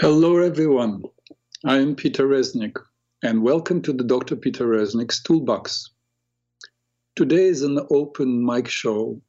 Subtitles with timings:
[0.00, 1.02] Hello, everyone.
[1.66, 2.78] I am Peter Reznik,
[3.22, 4.36] and welcome to the Dr.
[4.36, 5.90] Peter Reznik's Toolbox.
[7.14, 9.20] Today is an open mic show.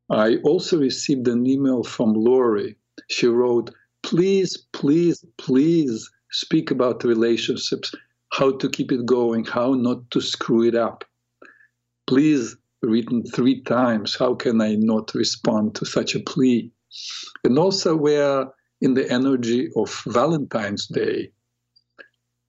[0.09, 2.77] I also received an email from Lori.
[3.09, 3.71] She wrote,
[4.03, 7.93] Please, please, please speak about relationships
[8.31, 11.03] how to keep it going, how not to screw it up.
[12.07, 16.71] Please, written three times, how can I not respond to such a plea?
[17.43, 18.47] And also, we're
[18.81, 21.31] in the energy of Valentine's Day.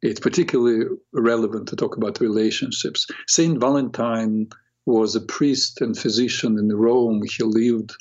[0.01, 3.07] It's particularly relevant to talk about relationships.
[3.29, 4.49] Saint Valentine
[4.87, 7.23] was a priest and physician in Rome.
[7.25, 7.95] He lived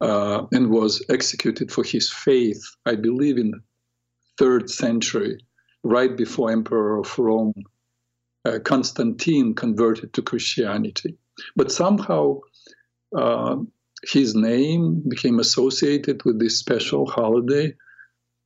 [0.00, 3.52] uh, and was executed for his faith, I believe, in
[4.38, 5.40] third century
[5.82, 7.54] right before Emperor of Rome,
[8.48, 11.16] uh, Constantine, converted to Christianity.
[11.56, 12.40] But somehow
[13.16, 13.56] uh,
[14.10, 17.74] his name became associated with this special holiday.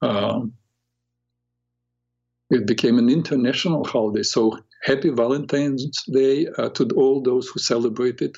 [0.01, 0.41] Uh,
[2.51, 4.23] it became an international holiday.
[4.23, 8.37] So happy Valentine's Day uh, to all those who celebrate it.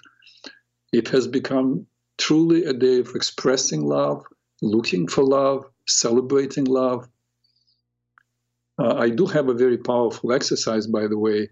[0.93, 1.87] It has become
[2.19, 4.23] truly a day of expressing love,
[4.63, 7.09] looking for love, celebrating love,
[8.79, 11.49] uh, I do have a very powerful exercise, by the way,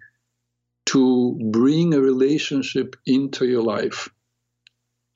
[0.87, 4.09] to bring a relationship into your life.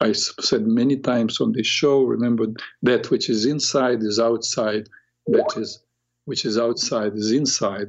[0.01, 2.47] I said many times on this show, remember
[2.83, 4.89] that which is inside is outside,
[5.27, 5.83] that is
[6.27, 7.89] which is outside is inside.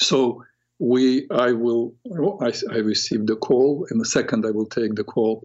[0.00, 0.44] So
[0.78, 1.94] we, I will,
[2.40, 3.86] I, I received the call.
[3.90, 5.44] In a second, I will take the call.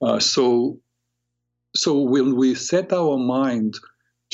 [0.00, 0.78] Uh, so,
[1.74, 3.74] so when we set our mind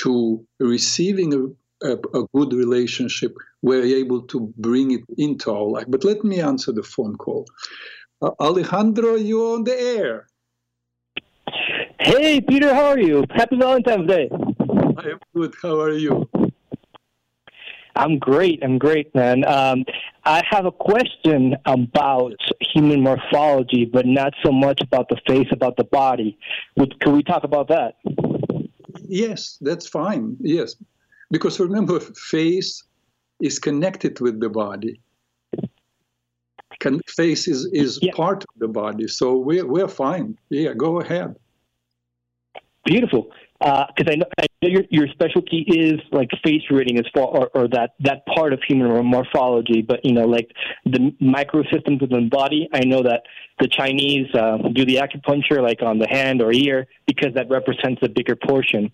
[0.00, 5.86] to receiving a, a good relationship, we're able to bring it into our life.
[5.88, 7.46] But let me answer the phone call.
[8.20, 10.26] Uh, Alejandro, you're on the air.
[12.00, 13.24] Hey, Peter, how are you?
[13.30, 14.28] Happy Valentine's Day.
[14.32, 15.54] I am good.
[15.62, 16.28] How are you?
[17.96, 18.62] I'm great.
[18.62, 19.44] I'm great, man.
[19.44, 19.84] Um,
[20.24, 25.76] I have a question about human morphology, but not so much about the face, about
[25.76, 26.38] the body.
[26.76, 27.96] Would, could we talk about that?
[29.08, 30.36] Yes, that's fine.
[30.40, 30.76] Yes.
[31.30, 32.84] Because remember, face
[33.40, 35.00] is connected with the body.
[36.80, 38.12] Can, face is, is yeah.
[38.14, 39.08] part of the body.
[39.08, 40.38] So we're, we're fine.
[40.48, 41.34] Yeah, go ahead.
[42.84, 43.30] Beautiful.
[43.60, 47.24] Because uh, I, know, I know your, your specialty is like face reading as far,
[47.24, 50.50] or, or that, that part of human morphology, but you know, like
[50.84, 52.68] the microsystems within the body.
[52.72, 53.22] I know that
[53.58, 58.00] the Chinese uh, do the acupuncture like on the hand or ear because that represents
[58.02, 58.92] a bigger portion.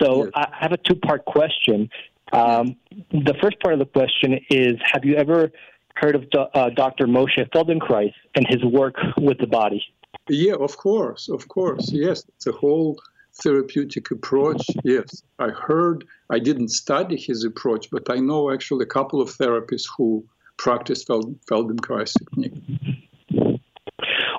[0.00, 0.32] So yes.
[0.34, 1.90] I have a two part question.
[2.32, 2.76] Um,
[3.10, 5.50] the first part of the question is Have you ever
[5.96, 7.06] heard of uh, Dr.
[7.06, 9.82] Moshe Feldenkrais and his work with the body?
[10.28, 11.90] Yeah, of course, of course.
[11.90, 12.98] Yes, it's a whole
[13.42, 18.86] therapeutic approach, yes, I heard, I didn't study his approach, but I know actually a
[18.86, 20.24] couple of therapists who
[20.56, 22.54] practice Feldenkrais technique.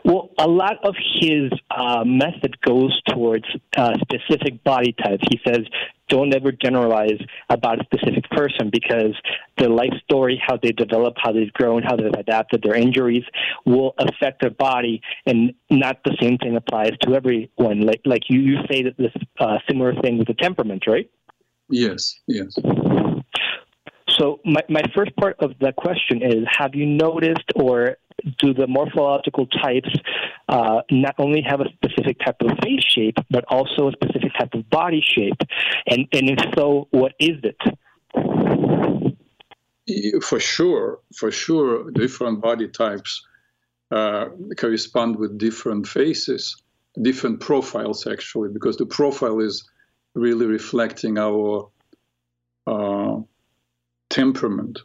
[0.04, 3.46] Well, a lot of his uh, method goes towards
[3.78, 5.24] uh, specific body types.
[5.30, 5.66] He says
[6.10, 7.20] don't ever generalize
[7.50, 9.16] about a specific person because
[9.58, 13.24] their life story, how they develop, how they've grown, how they've adapted, their injuries
[13.66, 17.82] will affect their body, and not the same thing applies to everyone.
[17.82, 21.10] Like like you, you say that this uh, similar thing with the temperament, right?
[21.70, 22.58] Yes, yes.
[24.10, 27.98] So my, my first part of the question is, have you noticed or
[28.38, 29.90] do the morphological types
[30.50, 34.54] uh, not only have a specific type of face shape, but also a specific type
[34.54, 35.42] of body shape?
[35.88, 37.58] And, and if so, what is it?
[40.24, 43.26] For sure, for sure, different body types
[43.92, 44.26] uh,
[44.58, 46.62] correspond with different faces,
[47.02, 49.68] different profiles actually, because the profile is
[50.14, 51.70] really reflecting our
[52.68, 53.18] uh,
[54.10, 54.80] temperament.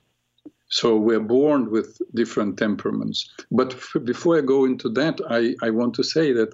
[0.69, 3.29] So we're born with different temperaments.
[3.51, 6.51] But f- before I go into that, I, I want to say that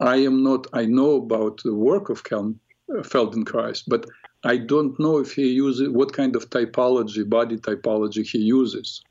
[0.00, 2.54] I am not, I know about the work of Kel-
[2.90, 4.06] uh, Feldenkrais, but
[4.42, 9.02] I don't know if he uses, what kind of typology, body typology he uses.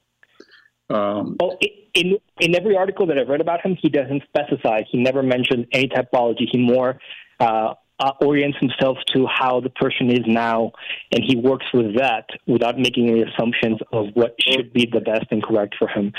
[0.89, 1.57] Um, well,
[1.93, 4.81] in, in every article that I've read about him, he doesn't specify.
[4.89, 6.45] He never mentions any typology.
[6.51, 6.99] He more
[7.39, 10.71] uh, uh, orients himself to how the person is now,
[11.11, 15.25] and he works with that without making any assumptions of what should be the best
[15.31, 16.11] and correct for him.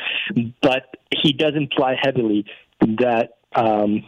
[0.63, 2.47] But he does imply heavily
[2.81, 4.05] that um,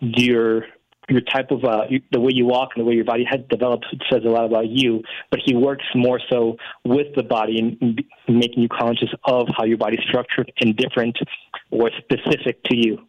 [0.00, 0.64] your
[1.08, 3.86] your type of uh, the way you walk and the way your body has developed
[4.10, 5.02] says a lot about you.
[5.30, 9.78] But he works more so with the body and making you conscious of how your
[9.78, 11.16] body's structured and different
[11.70, 13.06] or specific to you.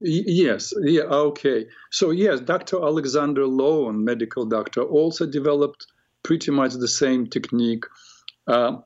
[0.00, 1.66] Yes, yeah, okay.
[1.90, 2.76] So, yes, Dr.
[2.82, 5.86] Alexander Lowen, medical doctor, also developed
[6.22, 7.84] pretty much the same technique.
[8.46, 8.78] Uh,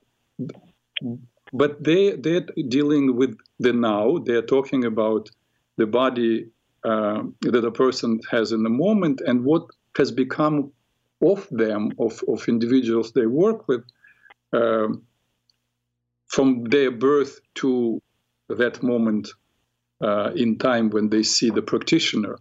[1.52, 4.18] but they, they're dealing with the now.
[4.18, 5.30] They're talking about
[5.76, 6.48] the body
[6.84, 10.72] uh, that a person has in the moment and what has become
[11.22, 13.84] of them, of, of individuals they work with,
[14.52, 14.88] uh,
[16.28, 18.00] from their birth to
[18.48, 19.28] that moment
[20.02, 22.38] uh, in time when they see the practitioner.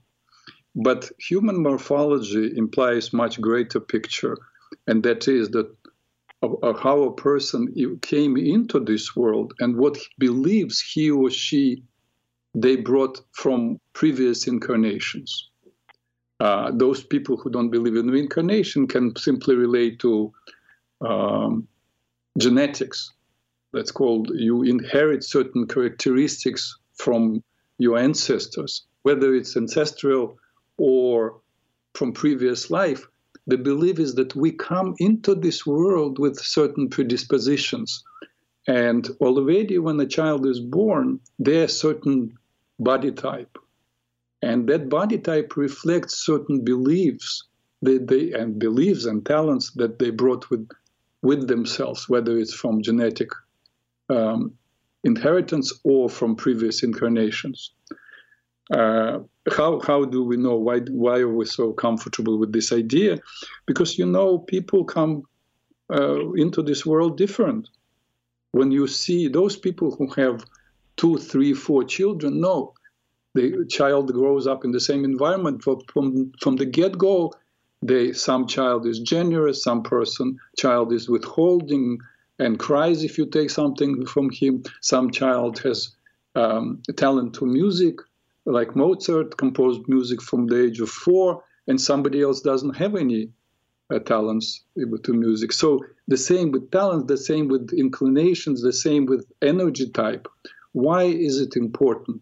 [0.75, 4.37] But human morphology implies much greater picture,
[4.87, 5.75] and that is that
[6.41, 11.83] of, how a person came into this world and what he believes he or she
[12.54, 15.50] they brought from previous incarnations.
[16.40, 20.34] Uh, those people who don't believe in reincarnation can simply relate to
[21.01, 21.68] um,
[22.38, 23.12] genetics.
[23.74, 27.44] That's called you inherit certain characteristics from
[27.78, 30.38] your ancestors, whether it's ancestral
[30.78, 31.42] or
[31.94, 33.06] from previous life,
[33.48, 38.04] the belief is that we come into this world with certain predispositions.
[38.68, 42.38] And already when a child is born, there's certain
[42.79, 43.57] body type.
[44.41, 47.43] And that body type reflects certain beliefs
[47.81, 50.67] that they and beliefs and talents that they brought with
[51.21, 53.29] with themselves, whether it's from genetic
[54.09, 54.53] um,
[55.03, 57.71] inheritance or from previous incarnations.
[58.71, 59.19] Uh,
[59.51, 63.17] how how do we know why why are we so comfortable with this idea?
[63.65, 65.23] Because you know people come
[65.91, 67.67] uh, into this world different.
[68.51, 70.45] When you see those people who have
[71.00, 72.74] two, three, four children, no,
[73.34, 75.80] the child grows up in the same environment from
[76.44, 77.31] from, the get go.
[77.81, 82.00] They some child is generous, some person child is withholding,
[82.38, 84.63] and cries if you take something from him.
[84.81, 85.96] Some child has
[86.36, 87.96] um, talent to music,
[88.46, 93.29] like Mozart composed music from the age of four, and somebody else doesn't have any
[93.89, 94.65] uh, talents
[95.06, 95.53] to music.
[95.53, 95.79] So
[96.10, 100.27] the same with talents, the same with inclinations, the same with energy type.
[100.79, 102.21] Why is it important?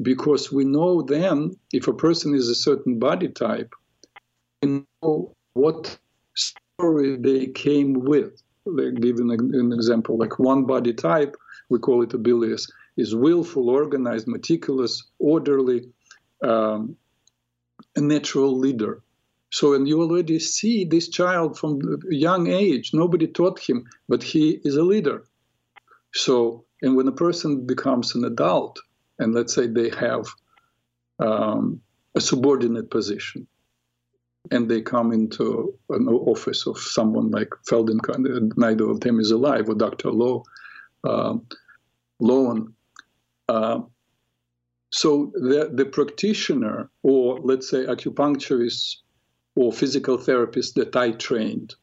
[0.00, 3.72] Because we know then if a person is a certain body type,
[4.62, 5.98] we know what
[6.34, 11.36] story they came with like give an, an example, like one body type,
[11.68, 15.88] we call it a bilious, is willful, organized, meticulous, orderly,
[16.42, 16.96] um,
[17.96, 19.02] a natural leader.
[19.50, 24.22] So, and you already see this child from a young age, nobody taught him, but
[24.22, 25.24] he is a leader.
[26.14, 28.80] So, and when a person becomes an adult,
[29.18, 30.26] and let's say they have
[31.20, 31.80] um,
[32.14, 33.46] a subordinate position,
[34.50, 39.68] and they come into an office of someone like Feldenkrais, neither of them is alive,
[39.68, 40.10] or Dr.
[40.10, 40.44] Low,
[41.04, 41.34] uh,
[42.20, 42.72] Lowen.
[43.48, 43.80] Uh,
[44.90, 48.96] so the, the practitioner, or let's say acupuncturist
[49.54, 51.74] or physical therapist that I trained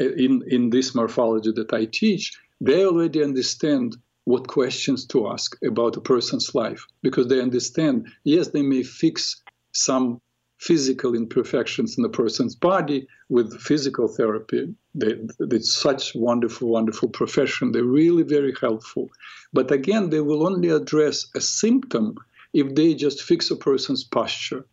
[0.00, 5.54] uh, in, in this morphology that I teach, they already understand what questions to ask
[5.64, 9.42] about a person's life because they understand, yes, they may fix
[9.72, 10.20] some
[10.58, 14.74] physical imperfections in a person's body with physical therapy.
[14.94, 17.72] They, it's such wonderful, wonderful profession.
[17.72, 19.10] They're really very helpful.
[19.52, 22.16] But again, they will only address a symptom
[22.54, 24.64] if they just fix a person's posture.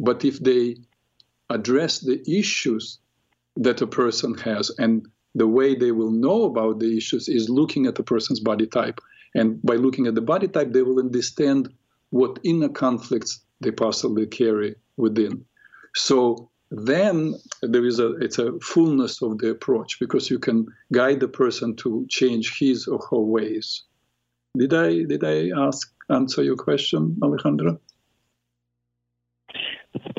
[0.00, 0.76] But if they
[1.50, 3.00] address the issues
[3.56, 5.06] that a person has and
[5.38, 9.00] the way they will know about the issues is looking at the person's body type.
[9.34, 11.72] And by looking at the body type, they will understand
[12.10, 15.44] what inner conflicts they possibly carry within.
[15.94, 21.20] So then there is a it's a fullness of the approach because you can guide
[21.20, 23.84] the person to change his or her ways.
[24.56, 27.80] Did I did I ask answer your question, Alejandro?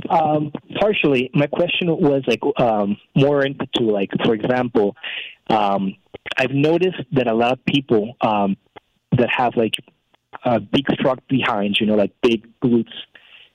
[0.09, 1.29] Um, partially.
[1.33, 4.95] My question was like um, more into like, for example,
[5.50, 5.95] um,
[6.38, 8.57] I've noticed that a lot of people um,
[9.17, 9.74] that have like
[10.43, 12.93] a big struck behind, you know, like big glutes,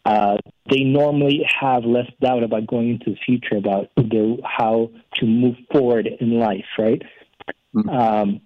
[0.04, 0.36] uh,
[0.70, 5.56] they normally have less doubt about going into the future about their, how to move
[5.72, 7.02] forward in life, right?
[7.74, 7.88] Mm-hmm.
[7.88, 8.40] Um,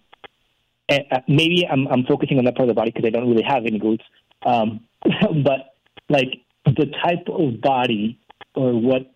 [0.88, 3.28] and uh, maybe I'm, I'm focusing on that part of the body because I don't
[3.28, 4.04] really have any glutes.
[4.46, 4.80] Um,
[5.44, 5.74] but
[6.08, 6.42] like
[6.76, 8.18] the type of body
[8.54, 9.12] or what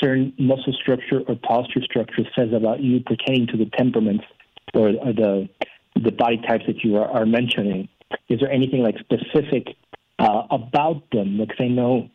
[0.00, 4.24] certain muscle structure or posture structure says about you pertaining to the temperaments
[4.74, 5.48] or, or the
[5.96, 7.88] the body types that you are, are mentioning.
[8.28, 9.76] Is there anything like specific
[10.18, 11.38] uh, about them?
[11.38, 12.08] Because I know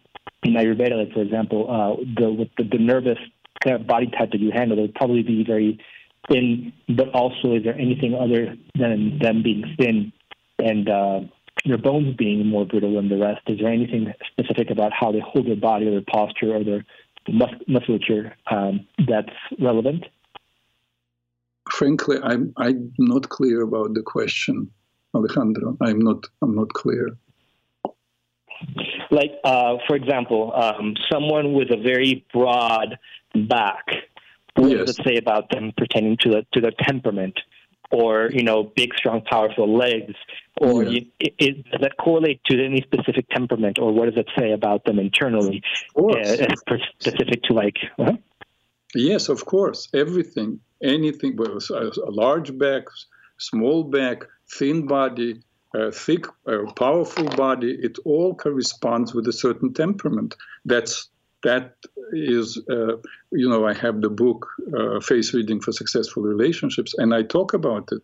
[0.44, 3.18] in Ayurveda, like for example, uh, the with the, the nervous
[3.64, 5.80] kind of body type that you handle, it would probably be very
[6.30, 6.74] thin.
[6.90, 10.12] But also, is there anything other than them being thin
[10.60, 11.20] and uh,
[11.66, 13.42] their bones being more brittle than the rest?
[13.48, 16.86] Is there anything specific about how they hold their body or their posture or their
[17.28, 20.06] mus- musculature um, that's relevant?
[21.70, 24.72] Frankly, I'm I'm not clear about the question,
[25.14, 25.78] Alejandro.
[25.82, 27.18] I'm not I'm not clear.
[29.12, 32.98] Like, uh, for example, um, someone with a very broad
[33.48, 33.86] back.
[34.56, 34.88] What yes.
[34.88, 37.40] does it say about them pertaining to the, to their temperament?
[37.92, 40.16] Or you know big strong powerful legs
[40.58, 41.02] or yeah.
[41.20, 44.84] it, it, does that correlate to any specific temperament or what does it say about
[44.86, 45.62] them internally
[45.98, 46.56] uh,
[47.00, 48.14] specific to like uh-huh?
[48.96, 52.84] yes of course everything anything a, a large back
[53.38, 55.40] small back thin body
[55.76, 56.26] a thick
[56.76, 61.10] powerful body it all corresponds with a certain temperament that's
[61.44, 61.76] that
[62.12, 62.98] is, uh,
[63.32, 67.54] you know, I have the book uh, Face Reading for Successful Relationships, and I talk
[67.54, 68.02] about it.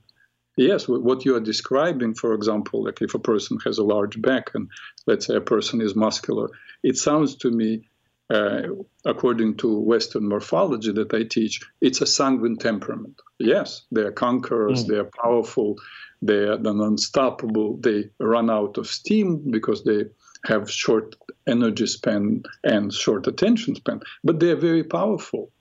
[0.57, 4.51] Yes, what you are describing, for example, like if a person has a large back
[4.53, 4.69] and
[5.05, 6.49] let's say a person is muscular,
[6.81, 7.89] it sounds to me,
[8.29, 8.61] uh,
[9.03, 13.19] according to Western morphology that I teach, it's a sanguine temperament.
[13.37, 14.87] Yes, they are conquerors, mm.
[14.87, 15.75] they are powerful,
[16.21, 20.05] they are unstoppable, they run out of steam because they
[20.45, 21.15] have short
[21.47, 25.51] energy span and short attention span, but they're very powerful.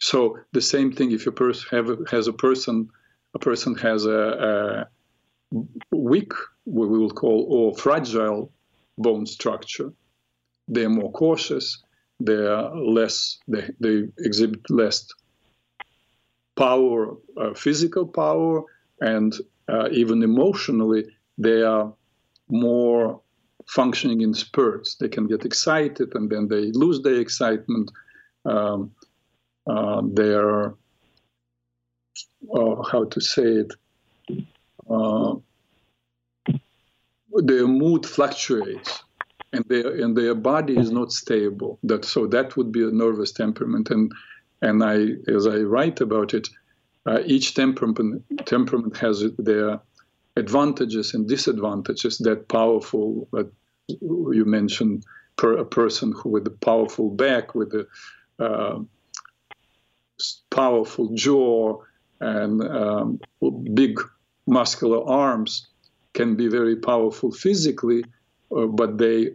[0.00, 2.88] So the same thing if a person have a, has a person,
[3.34, 4.86] a person has a,
[5.52, 5.56] a
[5.90, 6.32] weak,
[6.64, 8.52] what we will call, or fragile
[8.96, 9.92] bone structure,
[10.68, 11.82] they're more cautious.
[12.20, 13.38] They're less.
[13.46, 15.06] They, they exhibit less
[16.56, 18.64] power, uh, physical power,
[19.00, 19.34] and
[19.68, 21.04] uh, even emotionally,
[21.38, 21.92] they are
[22.48, 23.20] more
[23.68, 24.96] functioning in spurts.
[24.96, 27.90] They can get excited and then they lose their excitement.
[28.44, 28.92] Um,
[29.68, 30.68] uh, their,
[32.54, 33.72] uh, how to say it,
[34.88, 35.34] uh,
[37.42, 39.02] their mood fluctuates
[39.52, 41.78] and their, and their body is not stable.
[41.82, 43.90] That, so that would be a nervous temperament.
[43.90, 44.10] And,
[44.62, 46.48] and I, as I write about it,
[47.06, 49.80] uh, each temperament, temperament has their
[50.38, 53.28] advantages and disadvantages that powerful
[53.88, 55.04] you mentioned
[55.36, 57.86] per, a person who with a powerful back with a
[58.42, 58.78] uh,
[60.50, 61.76] powerful jaw
[62.20, 63.20] and um,
[63.74, 64.00] big
[64.46, 65.68] muscular arms
[66.14, 68.04] can be very powerful physically
[68.56, 69.30] uh, but they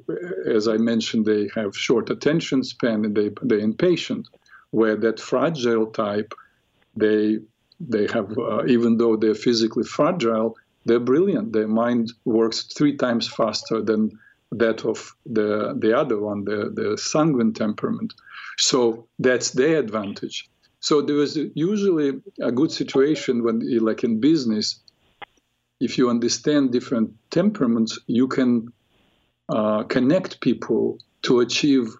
[0.45, 4.27] as i mentioned they have short attention span and they, they're impatient.
[4.71, 6.33] Where that fragile type
[6.95, 7.37] they
[7.79, 11.53] they have uh, even though they're physically fragile they're brilliant.
[11.53, 14.11] Their mind works three times faster than
[14.51, 18.13] that of the the other one, the the sanguine temperament.
[18.57, 20.49] So that's their advantage.
[20.79, 24.81] So there is usually a good situation when, like in business,
[25.79, 28.67] if you understand different temperaments, you can
[29.47, 31.95] uh, connect people to achieve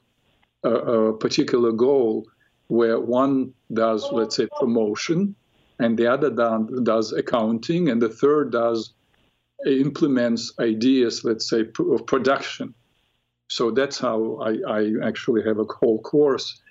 [0.64, 2.28] a, a particular goal
[2.68, 5.36] where one does, let's say, promotion,
[5.80, 6.30] and the other
[6.84, 8.94] does accounting, and the third does
[9.66, 12.74] implements ideas, let's say, of production.
[13.48, 16.62] So that's how I, I actually have a whole course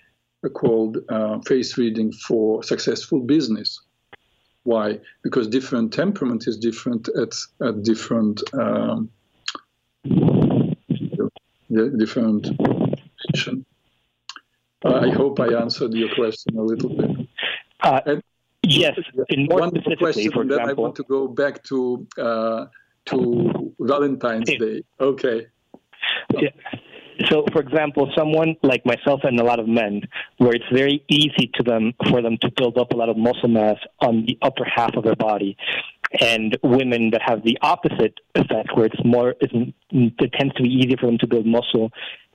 [0.54, 3.80] called uh, face reading for successful business.
[4.64, 5.00] Why?
[5.22, 7.32] Because different temperament is different at,
[7.66, 9.10] at different um,
[11.70, 12.48] different
[13.16, 13.64] position.
[14.84, 17.28] Uh, I hope I answered your question a little bit.
[17.80, 18.00] Uh,
[18.62, 22.66] yes, in more one question, for then I want to go back to uh,
[23.06, 24.58] to Valentine's Yeah.
[24.58, 24.82] Day.
[25.00, 25.46] Okay.
[27.28, 30.02] So, for example, someone like myself and a lot of men,
[30.38, 33.48] where it's very easy to them for them to build up a lot of muscle
[33.48, 35.56] mass on the upper half of their body,
[36.20, 39.52] and women that have the opposite effect, where it's more, it's,
[39.90, 41.90] it tends to be easier for them to build muscle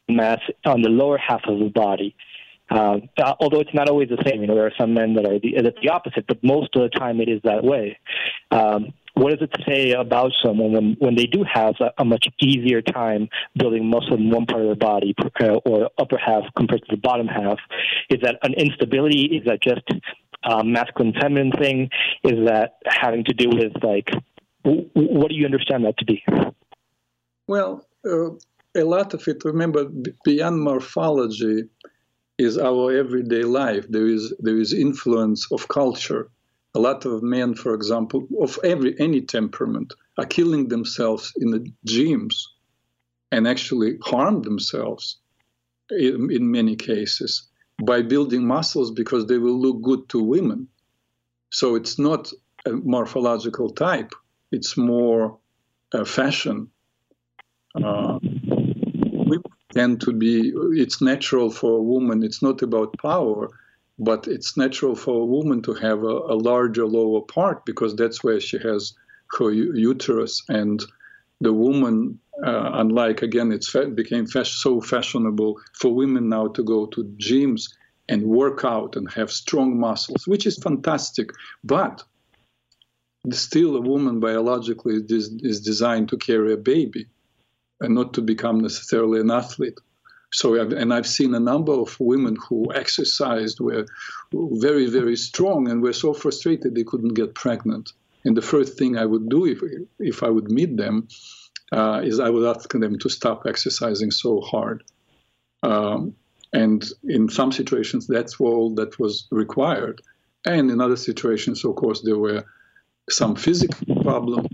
[0.08, 2.16] mass on the lower half of the body.
[2.70, 3.00] Uh,
[3.40, 5.74] although it's not always the same, you know, there are some men that are the,
[5.82, 7.98] the opposite, but most of the time it is that way.
[8.52, 12.28] Um, what does it say about someone when, when they do have a, a much
[12.40, 16.82] easier time building muscle in one part of their body uh, or upper half compared
[16.82, 17.58] to the bottom half?
[18.10, 19.26] Is that an instability?
[19.26, 19.82] Is that just
[20.44, 21.90] a masculine feminine thing?
[22.24, 24.12] Is that having to do with like
[24.64, 26.24] what do you understand that to be?
[27.48, 28.32] Well, uh,
[28.76, 29.44] a lot of it.
[29.46, 29.86] Remember,
[30.26, 31.64] beyond morphology
[32.38, 33.86] is our everyday life.
[33.90, 36.30] There is there is influence of culture.
[36.76, 41.72] A lot of men, for example, of every any temperament, are killing themselves in the
[41.88, 42.36] gyms
[43.32, 45.18] and actually harm themselves
[45.90, 47.48] in, in many cases
[47.84, 50.68] by building muscles because they will look good to women.
[51.50, 52.32] So it's not
[52.66, 54.14] a morphological type;
[54.52, 55.40] it's more
[55.94, 56.70] uh, fashion.
[57.76, 58.20] Uh,
[59.78, 60.54] tend to be.
[60.84, 62.24] It's natural for a woman.
[62.24, 63.50] It's not about power,
[64.00, 68.24] but it's natural for a woman to have a, a larger lower part because that's
[68.24, 68.94] where she has
[69.38, 70.84] her uterus and
[71.42, 76.64] the woman uh, unlike again it fa- became fas- so fashionable for women now to
[76.64, 77.64] go to gyms
[78.10, 81.30] and work out and have strong muscles which is fantastic
[81.64, 82.04] but
[83.32, 87.06] still a woman biologically is, is designed to carry a baby
[87.80, 89.80] and not to become necessarily an athlete
[90.34, 93.86] so, and I've seen a number of women who exercised were
[94.34, 97.94] very, very strong and were so frustrated they couldn't get pregnant.
[98.26, 99.62] And the first thing I would do if,
[100.00, 101.08] if I would meet them
[101.72, 104.84] uh, is I would ask them to stop exercising so hard.
[105.64, 106.14] Um,
[106.54, 110.02] and in some situations, that's all that was required.
[110.46, 112.44] And in other situations, of course, there were
[113.10, 114.50] some physical problems.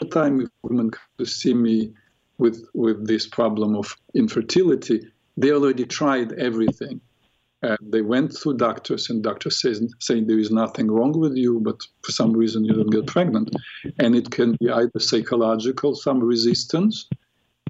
[0.00, 1.92] The time, women come to see me
[2.38, 5.00] with with this problem of infertility,
[5.36, 7.00] they already tried everything.
[7.80, 11.82] They went through doctors, and doctors says, saying there is nothing wrong with you, but
[12.02, 13.54] for some reason you don't get pregnant.
[13.98, 17.08] And it can be either psychological, some resistance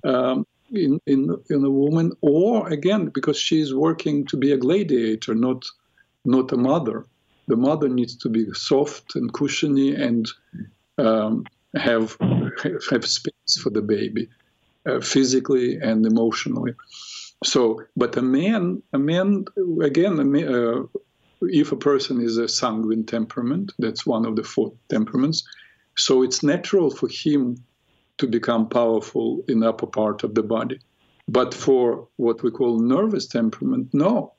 [0.05, 5.35] um, in, in, in a woman, or again, because she's working to be a gladiator,
[5.35, 5.65] not,
[6.27, 7.07] not a mother.
[7.47, 10.29] The mother needs to be soft and cushiony and
[10.99, 12.19] um, have,
[12.91, 14.29] have space for the baby
[14.89, 16.73] uh, physically and emotionally.
[17.45, 19.45] So, but a man, a man,
[19.83, 20.83] again, a ma- uh,
[21.43, 25.45] if a person is a sanguine temperament, that's one of the four temperaments.
[25.97, 27.57] So it's natural for him
[28.19, 30.81] to become powerful in the upper part of the body.
[31.29, 34.33] But for what we call nervous temperament, no,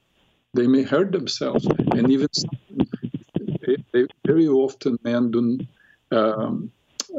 [0.54, 2.28] they may hurt themselves, and even
[3.62, 5.68] they, they, very often men don't
[6.12, 6.72] um,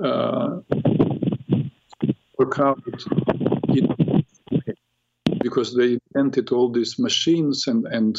[0.02, 0.58] uh,
[2.40, 2.82] work out
[3.78, 4.24] in-
[5.42, 8.12] because they invented all these machines and and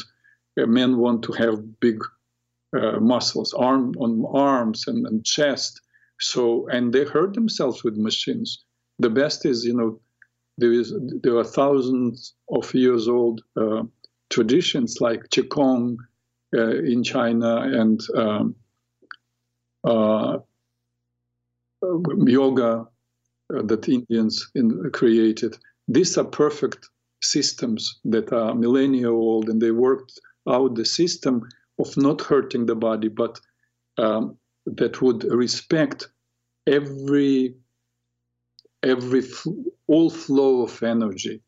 [0.60, 1.99] uh, men want to have big
[2.77, 5.81] uh, muscles arm on arms and, and chest.
[6.19, 8.49] So and they hurt themselves with machines.
[8.99, 9.91] The best is you know
[10.57, 13.84] there is there are thousands of years old uh,
[14.29, 15.97] traditions like qigong
[16.57, 18.55] uh, in china and um,
[19.84, 20.38] uh,
[22.27, 22.88] yoga
[23.63, 25.57] that Indians in, created.
[25.87, 26.89] These are perfect
[27.21, 31.41] systems that are millennia old, and they worked out the system
[31.79, 33.39] of not hurting the body, but
[33.97, 36.07] um, that would respect
[36.67, 37.55] every
[38.83, 39.23] every
[39.87, 41.41] all flow of energy,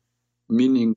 [0.48, 0.94] meaning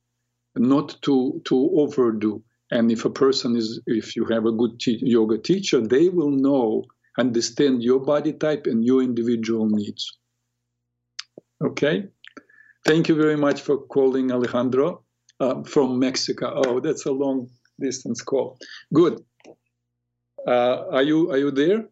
[0.56, 2.44] not to to overdo.
[2.72, 6.32] And if a person is, if you have a good te- yoga teacher, they will
[6.32, 6.84] know,
[7.18, 10.17] understand your body type and your individual needs.
[11.64, 12.06] Okay.
[12.86, 15.04] Thank you very much for calling Alejandro
[15.40, 16.62] uh, from Mexico.
[16.66, 18.58] Oh, that's a long distance call.
[18.94, 19.24] Good.
[20.48, 21.86] Uh, are you are you there?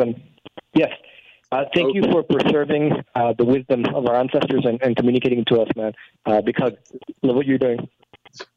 [0.00, 0.14] Um,
[0.74, 0.90] yes.
[1.50, 1.98] Uh, thank okay.
[1.98, 5.92] you for preserving uh, the wisdom of our ancestors and, and communicating to us, man.
[6.26, 6.72] Uh, because
[7.22, 7.88] love what you're doing.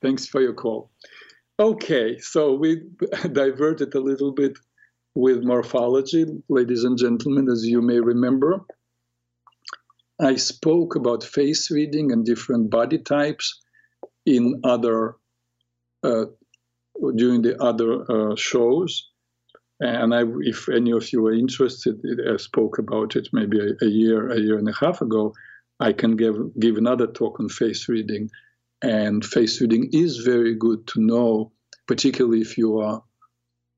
[0.02, 0.92] Thanks for your call.
[1.60, 2.82] Okay, so we
[3.32, 4.58] diverted a little bit
[5.16, 8.66] with morphology, ladies and gentlemen, as you may remember.
[10.22, 13.60] I spoke about face reading and different body types
[14.26, 15.16] in other
[16.04, 16.26] uh,
[17.16, 19.10] during the other uh, shows.
[19.80, 22.00] And I, if any of you are interested,
[22.32, 25.34] I spoke about it maybe a, a, year, a year and a half ago.
[25.80, 28.30] I can give give another talk on face reading,
[28.84, 31.52] and face reading is very good to know,
[31.88, 33.02] particularly if you are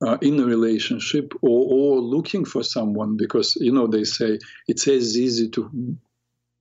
[0.06, 4.86] uh, in a relationship or, or looking for someone, because you know they say it's
[4.89, 5.97] as easy to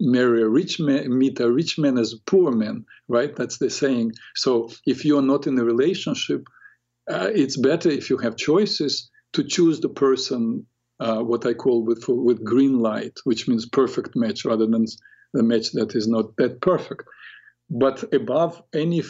[0.03, 3.35] marry a rich man, meet a rich man as a poor man, right?
[3.35, 4.13] That's the saying.
[4.35, 6.47] So if you're not in a relationship,
[7.11, 10.67] uh, it's better if you have choices to choose the person,
[11.01, 14.87] uh, what I call with with green light, which means perfect match, rather than
[15.33, 17.05] the match that is not that perfect.
[17.71, 19.03] But above any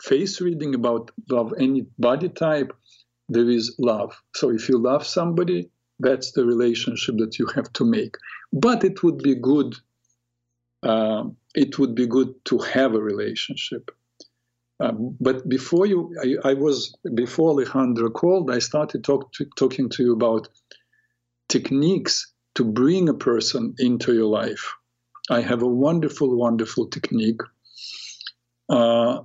[0.00, 2.72] face reading, about above any body type,
[3.28, 4.20] there is love.
[4.34, 8.16] So if you love somebody, that's the relationship that you have to make.
[8.52, 9.76] But it would be good.
[10.82, 13.90] Uh, it would be good to have a relationship.
[14.80, 18.50] Um, but before you, I, I, was before Alejandro called.
[18.50, 20.48] I started talk to, talking to you about
[21.48, 24.72] techniques to bring a person into your life.
[25.30, 27.40] I have a wonderful, wonderful technique,
[28.68, 29.22] uh,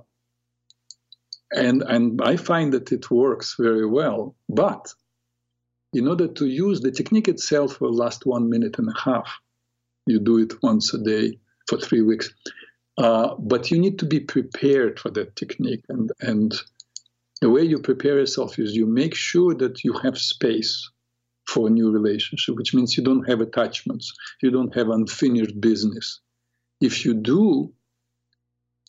[1.52, 4.34] and and I find that it works very well.
[4.48, 4.92] But
[5.92, 9.38] in order to use the technique itself will last one minute and a half.
[10.06, 12.30] You do it once a day for three weeks.
[12.96, 15.84] Uh, but you need to be prepared for that technique.
[15.88, 16.54] And, and
[17.40, 20.88] the way you prepare yourself is you make sure that you have space
[21.48, 26.20] for a new relationship, which means you don't have attachments, you don't have unfinished business.
[26.80, 27.72] If you do,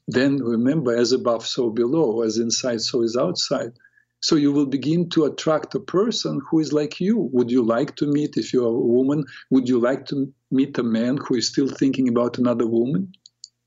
[0.08, 3.72] then remember, as above, so below, as inside, so is outside.
[4.22, 7.30] So you will begin to attract a person who is like you.
[7.34, 10.84] Would you like to meet, if you're a woman, would you like to meet a
[10.84, 13.12] man who is still thinking about another woman?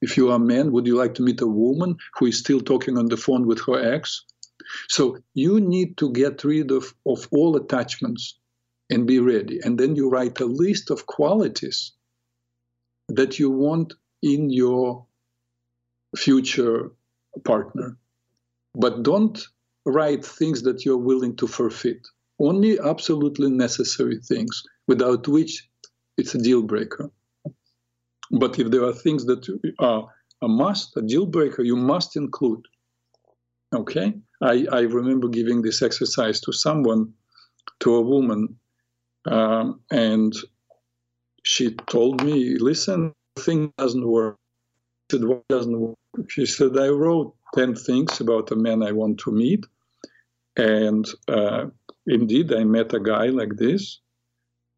[0.00, 2.60] If you are a man, would you like to meet a woman who is still
[2.60, 4.24] talking on the phone with her ex?
[4.88, 8.38] So you need to get rid of, of all attachments
[8.90, 9.60] and be ready.
[9.62, 11.92] And then you write a list of qualities
[13.08, 15.06] that you want in your
[16.16, 16.92] future
[17.44, 17.96] partner.
[18.74, 19.38] But don't
[19.90, 22.06] write things that you're willing to forfeit.
[22.40, 25.68] Only absolutely necessary things, without which
[26.16, 27.10] it's a deal breaker.
[28.30, 29.48] But if there are things that
[29.78, 30.08] are
[30.42, 32.64] a must, a deal breaker, you must include.
[33.74, 34.14] Okay?
[34.42, 37.12] I, I remember giving this exercise to someone,
[37.80, 38.56] to a woman,
[39.26, 40.32] um, and
[41.42, 44.36] she told me, listen, thing doesn't work.
[45.10, 45.96] I said, doesn't work?
[46.28, 49.66] She said, I wrote 10 things about a man I want to meet.
[50.58, 51.66] And uh,
[52.06, 54.00] indeed, I met a guy like this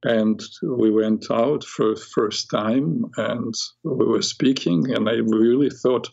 [0.03, 6.09] and we went out for first time and we were speaking and i really thought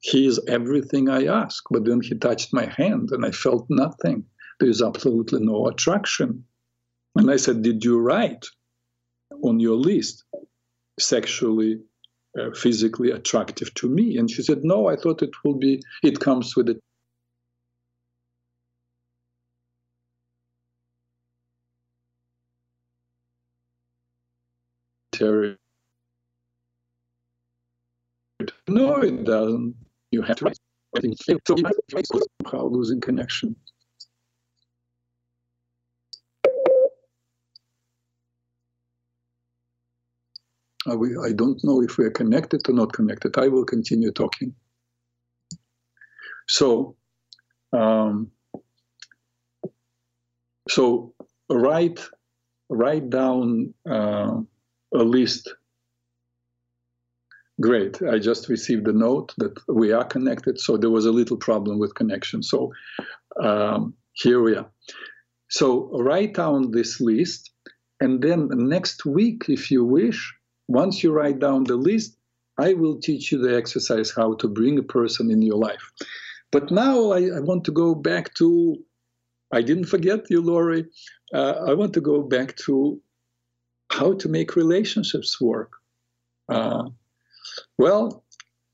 [0.00, 1.62] he is everything i ask.
[1.70, 4.24] But then he touched my hand and i felt nothing.
[4.58, 6.44] There's absolutely no attraction.
[7.16, 8.46] And i said did you write
[9.42, 10.24] on your list
[10.98, 11.80] sexually
[12.38, 14.18] uh, physically attractive to me?
[14.18, 16.68] And she said no i thought it will be it comes with
[25.20, 25.58] it
[28.68, 29.74] No, it doesn't.
[30.10, 30.58] You have to write.
[31.26, 31.46] So
[32.50, 33.56] how losing connection.
[40.86, 43.38] We, I don't know if we are connected or not connected.
[43.38, 44.54] I will continue talking.
[46.48, 46.96] So,
[47.72, 48.32] um,
[50.68, 51.14] so
[51.50, 52.00] write
[52.70, 54.40] write down uh,
[54.94, 55.52] a list.
[57.60, 58.02] Great.
[58.02, 60.58] I just received a note that we are connected.
[60.58, 62.42] So there was a little problem with connection.
[62.42, 62.72] So
[63.42, 64.70] um, here we are.
[65.50, 67.50] So write down this list.
[68.00, 70.34] And then next week, if you wish,
[70.68, 72.16] once you write down the list,
[72.58, 75.92] I will teach you the exercise how to bring a person in your life.
[76.50, 78.76] But now I, I want to go back to,
[79.52, 80.86] I didn't forget you, Lori.
[81.32, 83.00] Uh, I want to go back to
[83.90, 85.72] how to make relationships work.
[86.48, 86.84] Uh,
[87.78, 88.24] well,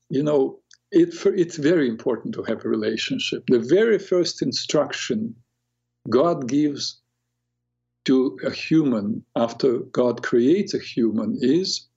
[0.09, 0.59] you know,
[0.91, 3.43] it, it's very important to have a relationship.
[3.47, 5.35] The very first instruction
[6.09, 7.01] God gives
[8.05, 11.87] to a human after God creates a human is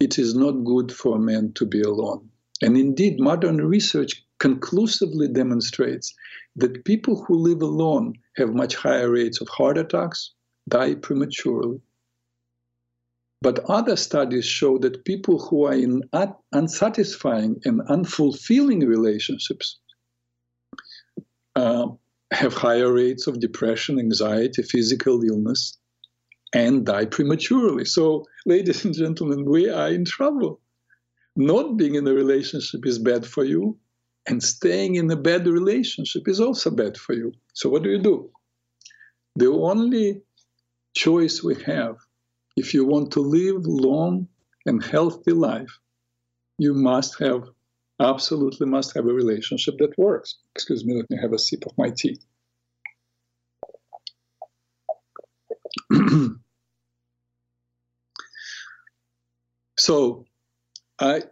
[0.00, 2.28] it is not good for a man to be alone.
[2.62, 6.12] And indeed, modern research conclusively demonstrates
[6.56, 10.32] that people who live alone have much higher rates of heart attacks,
[10.68, 11.80] die prematurely.
[13.44, 16.00] But other studies show that people who are in
[16.54, 19.78] unsatisfying and unfulfilling relationships
[21.54, 21.88] uh,
[22.32, 25.76] have higher rates of depression, anxiety, physical illness,
[26.54, 27.84] and die prematurely.
[27.84, 30.62] So, ladies and gentlemen, we are in trouble.
[31.36, 33.78] Not being in a relationship is bad for you,
[34.26, 37.32] and staying in a bad relationship is also bad for you.
[37.52, 38.30] So, what do you do?
[39.36, 40.22] The only
[40.94, 41.96] choice we have,
[42.56, 44.28] if you want to live long
[44.66, 45.78] and healthy life,
[46.58, 47.48] you must have,
[48.00, 50.36] absolutely must have a relationship that works.
[50.54, 52.18] Excuse me, let me have a sip of my tea.
[59.78, 60.24] so,
[61.00, 61.22] I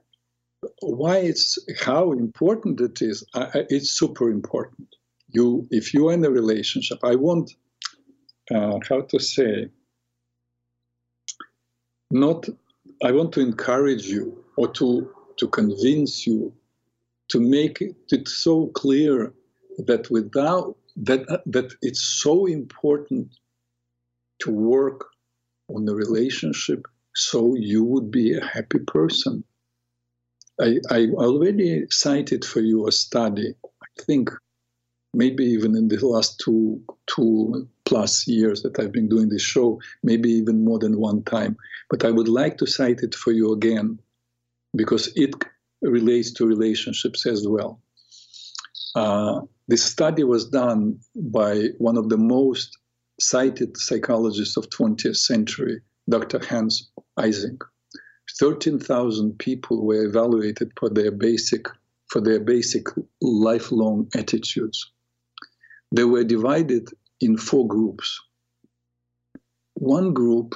[0.80, 3.24] why it's how important it is.
[3.34, 4.88] I, it's super important.
[5.28, 7.52] You, if you are in a relationship, I want
[8.54, 9.70] uh, how to say
[12.12, 12.48] not.
[13.04, 16.52] I want to encourage you or to to convince you
[17.28, 19.32] to make it so clear
[19.78, 23.28] that without that that it's so important
[24.40, 25.06] to work
[25.74, 29.44] on the relationship so you would be a happy person
[30.60, 34.30] I, I already cited for you a study, I think
[35.14, 39.78] maybe even in the last two, two plus years that I've been doing this show,
[40.02, 41.58] maybe even more than one time.
[41.90, 43.98] But I would like to cite it for you again
[44.74, 45.34] because it
[45.82, 47.82] relates to relationships as well.
[48.94, 52.78] Uh, this study was done by one of the most
[53.20, 56.42] cited psychologists of 20th century, Dr.
[56.42, 57.60] Hans Eysenck.
[58.40, 61.66] 13,000 people were evaluated for their basic
[62.06, 62.86] for their basic
[63.20, 64.90] lifelong attitudes.
[65.94, 66.88] They were divided
[67.22, 68.20] in four groups.
[69.74, 70.54] One group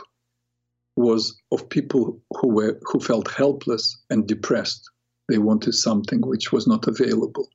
[0.96, 4.90] was of people who were who felt helpless and depressed.
[5.28, 7.48] They wanted something which was not available.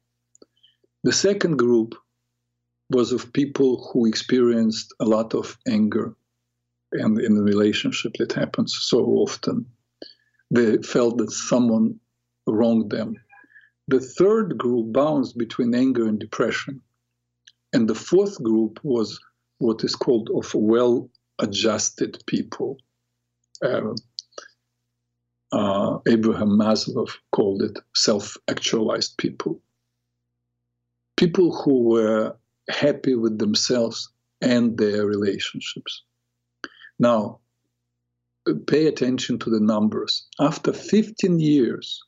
[1.04, 1.96] The second group
[2.90, 6.16] was of people who experienced a lot of anger
[6.92, 9.66] and in the relationship that happens so often
[10.52, 11.98] they felt that someone
[12.46, 13.16] wronged them.
[13.88, 16.82] The third group bounced between anger and depression.
[17.74, 19.20] And the fourth group was
[19.60, 22.78] what is called of well adjusted people.
[23.64, 23.94] Uh,
[25.52, 29.62] uh, Abraham Maslow called it self actualized people.
[31.18, 32.36] People who were
[32.70, 34.10] happy with themselves
[34.42, 36.04] and their relationships.
[37.00, 37.40] Now,
[38.68, 40.28] pay attention to the numbers.
[40.40, 42.02] After 15 years,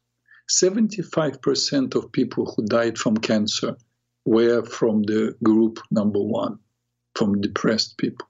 [0.49, 3.75] 75% of people who died from cancer
[4.25, 6.59] were from the group number one,
[7.15, 8.27] from depressed people.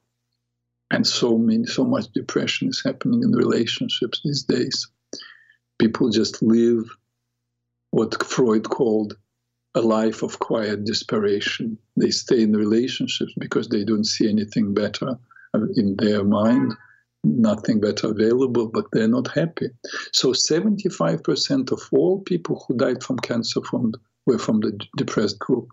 [0.91, 4.87] And so many, so much depression is happening in relationships these days.
[5.79, 6.85] People just live
[7.91, 9.17] what Freud called
[9.75, 11.77] a life of quiet desperation.
[11.97, 15.17] They stay in relationships because they don't see anything better
[15.75, 16.73] in their mind
[17.23, 19.69] nothing better available, but they're not happy.
[20.11, 23.93] So 75% of all people who died from cancer from
[24.25, 25.69] were from the depressed group.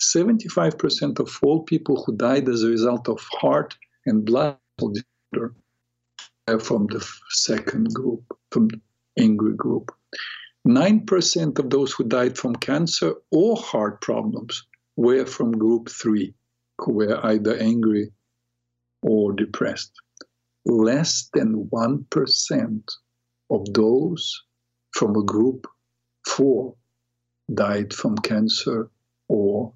[0.00, 5.54] 75% of all people who died as a result of heart and blood disorder
[6.48, 8.80] are from the second group, from the
[9.18, 9.90] angry group.
[10.66, 16.34] 9% of those who died from cancer or heart problems were from group 3,
[16.78, 18.10] who were either angry
[19.02, 19.92] or depressed
[20.66, 22.82] less than 1%
[23.50, 24.42] of those
[24.92, 25.66] from a group
[26.26, 26.74] four
[27.52, 28.90] died from cancer
[29.28, 29.72] or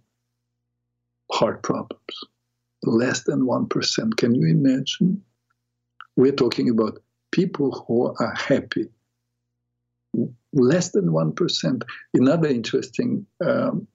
[1.31, 2.03] heart problems.
[2.83, 4.17] Less than 1%.
[4.17, 5.23] Can you imagine?
[6.17, 6.99] We're talking about
[7.33, 8.89] people who are happy.
[10.53, 11.83] Less than 1%.
[12.15, 13.87] Another interesting um,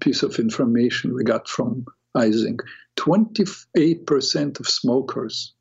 [0.00, 2.60] piece of information we got from Eysenck
[2.96, 5.52] 28% of smokers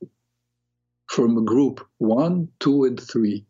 [1.08, 3.46] from group one, two, and three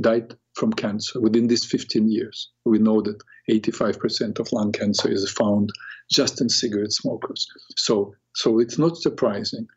[0.00, 2.50] died from cancer within these 15 years.
[2.64, 5.70] We know that 85% of lung cancer is found
[6.10, 7.46] just in cigarette smokers.
[7.76, 9.68] So, so it's not surprising.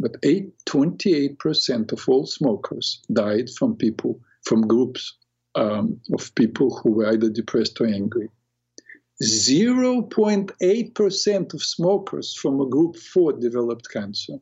[0.00, 5.16] But 8, 28% of all smokers died from people, from groups
[5.54, 8.28] um, of people who were either depressed or angry.
[9.22, 14.38] 0.8% of smokers from a group 4 developed cancer.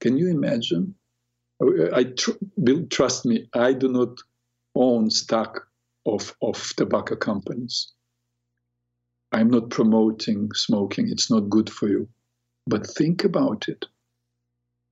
[0.00, 0.94] Can you imagine?
[1.92, 2.30] I tr-
[2.90, 3.48] trust me.
[3.54, 4.18] I do not
[4.74, 5.66] own stock
[6.06, 7.92] of of tobacco companies.
[9.32, 11.08] I'm not promoting smoking.
[11.10, 12.08] It's not good for you.
[12.66, 13.84] But think about it.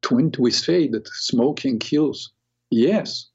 [0.03, 2.33] 20, we say that smoking kills.
[2.71, 3.31] Yes,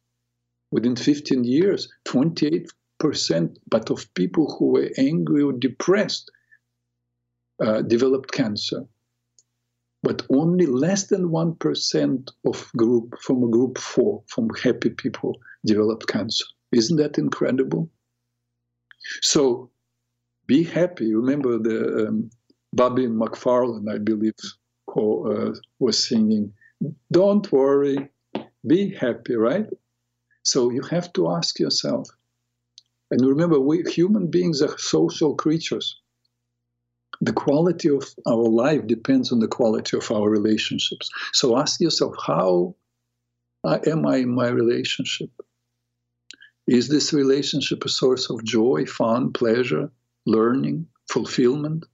[0.72, 2.68] within 15 years, 28%
[3.70, 6.30] but of people who were angry or depressed
[7.64, 8.84] uh, developed cancer.
[10.04, 16.46] But only less than 1% of group from group four, from happy people, developed cancer.
[16.72, 17.90] Isn't that incredible?
[19.22, 19.70] So
[20.48, 21.14] be happy.
[21.14, 22.30] Remember the um,
[22.74, 24.34] Bobby McFerrin, I believe,
[24.88, 26.54] who, uh, was singing,
[27.12, 28.10] Don't worry,
[28.66, 29.68] be happy, right?
[30.44, 32.08] So you have to ask yourself.
[33.12, 36.00] And remember, we human beings are social creatures.
[37.22, 41.10] The quality of our life depends on the quality of our relationships.
[41.34, 42.76] So ask yourself, how
[43.66, 45.32] am I in my relationship?
[46.68, 49.90] Is this relationship a source of joy, fun, pleasure,
[50.26, 51.86] learning, fulfillment?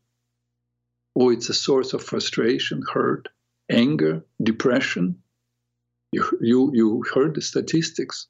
[1.13, 3.29] Or it's a source of frustration, hurt,
[3.69, 5.21] anger, depression?
[6.11, 8.27] You, you, you heard the statistics.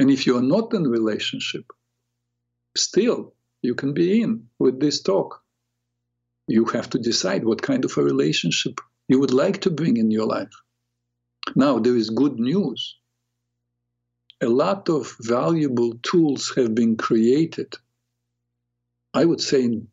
[0.00, 1.66] And if you are not in relationship,
[2.76, 5.40] still you can be in with this talk.
[6.48, 10.10] You have to decide what kind of a relationship you would like to bring in
[10.10, 10.52] your life.
[11.54, 12.96] Now, there is good news.
[14.42, 17.74] A lot of valuable tools have been created,
[19.14, 19.86] I would say, in,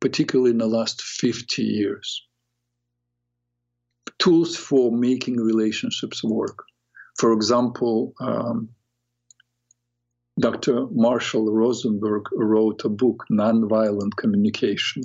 [0.00, 2.26] particularly in the last 50 years.
[4.18, 6.64] Tools for making relationships work.
[7.16, 8.70] For example, um,
[10.40, 10.86] Dr.
[10.90, 15.04] Marshall Rosenberg wrote a book, Nonviolent Communication.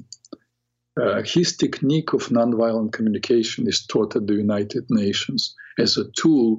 [1.00, 6.58] Uh, his technique of nonviolent communication is taught at the United Nations as a tool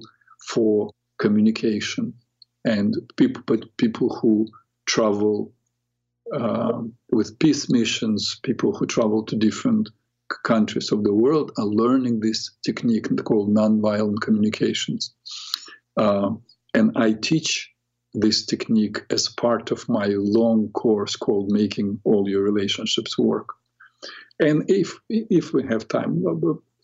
[0.48, 2.14] for communication.
[2.64, 4.48] And people, but people who
[4.86, 5.52] travel
[6.34, 9.88] uh, with peace missions, people who travel to different
[10.44, 15.14] countries of the world are learning this technique called nonviolent communications.
[15.96, 16.30] Uh,
[16.74, 17.70] and I teach
[18.12, 23.50] this technique as part of my long course called Making All Your Relationships Work.
[24.40, 26.22] And if if we have time,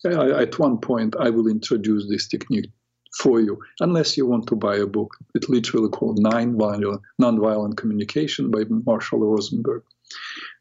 [0.05, 2.71] at one point I will introduce this technique
[3.17, 5.15] for you, unless you want to buy a book.
[5.35, 9.83] It's literally called Nonviolent, Nonviolent Communication by Marshall Rosenberg.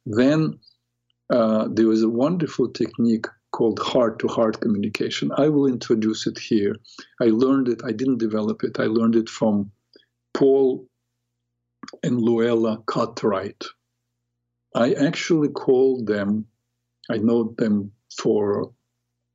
[0.05, 0.59] Then
[1.31, 5.31] uh, there is a wonderful technique called heart to heart communication.
[5.37, 6.77] I will introduce it here.
[7.21, 9.71] I learned it, I didn't develop it, I learned it from
[10.35, 10.87] Paul
[12.03, 13.65] and Luella Cartwright.
[14.75, 16.47] I actually called them,
[17.11, 18.73] I know them for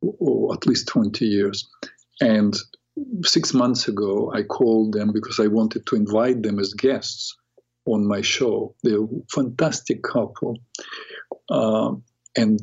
[0.03, 1.69] oh, at least 20 years.
[2.19, 2.55] And
[3.23, 7.35] six months ago, I called them because I wanted to invite them as guests
[7.85, 8.75] on my show.
[8.83, 10.57] They're a fantastic couple.
[11.49, 11.93] Uh,
[12.35, 12.59] and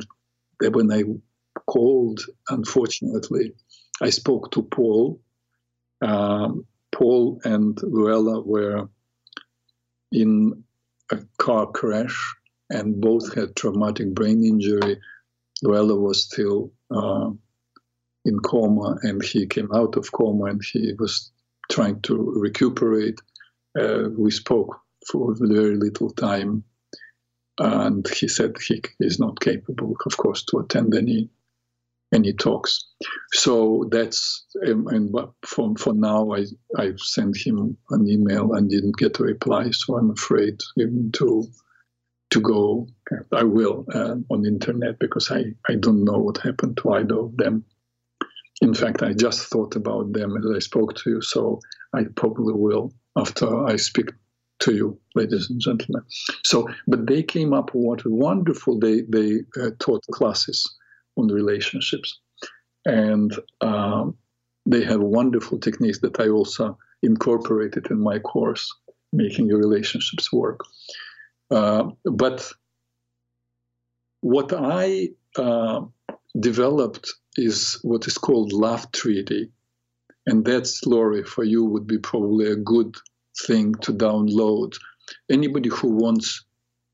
[0.61, 1.05] when I
[1.67, 3.53] called, unfortunately,
[4.01, 5.21] I spoke to Paul.
[6.03, 8.89] Um, Paul and Luella were
[10.13, 10.65] in
[11.11, 12.35] a car crash
[12.71, 15.01] and both had traumatic brain injury.
[15.63, 17.31] Luella was still uh,
[18.25, 21.31] in coma and he came out of coma and he was
[21.71, 23.21] trying to recuperate.
[23.79, 26.65] Uh, we spoke for very little time
[27.59, 31.31] and he said he is not capable, of course, to attend any
[32.13, 32.85] any talks.
[33.33, 36.45] So that's um, and for for now I
[36.77, 39.71] I sent him an email and didn't get a reply.
[39.71, 41.45] So I'm afraid even to
[42.31, 42.89] to go.
[43.33, 47.37] I will uh, on internet because I I don't know what happened to either of
[47.37, 47.65] them.
[48.63, 51.23] In fact, I just thought about them as I spoke to you.
[51.23, 51.61] So
[51.93, 54.11] I probably will after I speak
[54.61, 56.03] to you, ladies and gentlemen.
[56.45, 58.79] So, but they came up with what wonderful.
[58.79, 60.65] They they uh, taught classes
[61.17, 62.21] on relationships.
[62.87, 64.17] And um,
[64.67, 68.73] they have wonderful techniques that I also incorporated in my course,
[69.13, 70.61] making your relationships work.
[71.51, 72.51] Uh, but
[74.21, 75.83] what I uh,
[76.41, 79.51] developed is what is called Love Treaty.
[80.27, 82.95] And that's, Lori, for you would be probably a good
[83.47, 84.77] thing to download.
[85.31, 86.45] Anybody who wants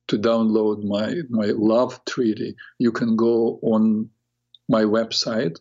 [0.09, 4.11] to download my, my love treaty, you can go on
[4.69, 5.59] my website,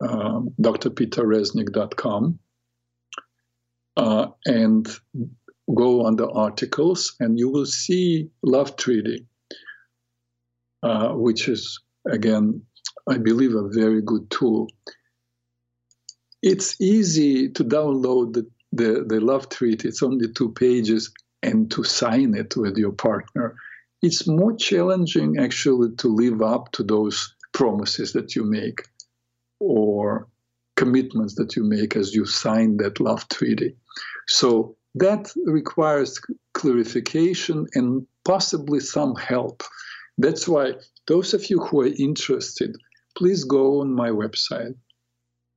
[0.00, 2.38] um, drpeterreznik.com,
[3.96, 4.88] uh, and
[5.74, 9.26] go under articles, and you will see Love Treaty,
[10.82, 12.62] uh, which is again
[13.08, 14.70] I believe, a very good tool.
[16.42, 21.84] It's easy to download the, the, the love treaty, it's only two pages, and to
[21.84, 23.56] sign it with your partner.
[24.02, 28.82] It's more challenging actually to live up to those promises that you make
[29.60, 30.28] or
[30.76, 33.74] commitments that you make as you sign that love treaty.
[34.28, 36.20] So that requires
[36.54, 39.62] clarification and possibly some help.
[40.18, 40.74] That's why
[41.06, 42.76] those of you who are interested,
[43.16, 44.74] please go on my website,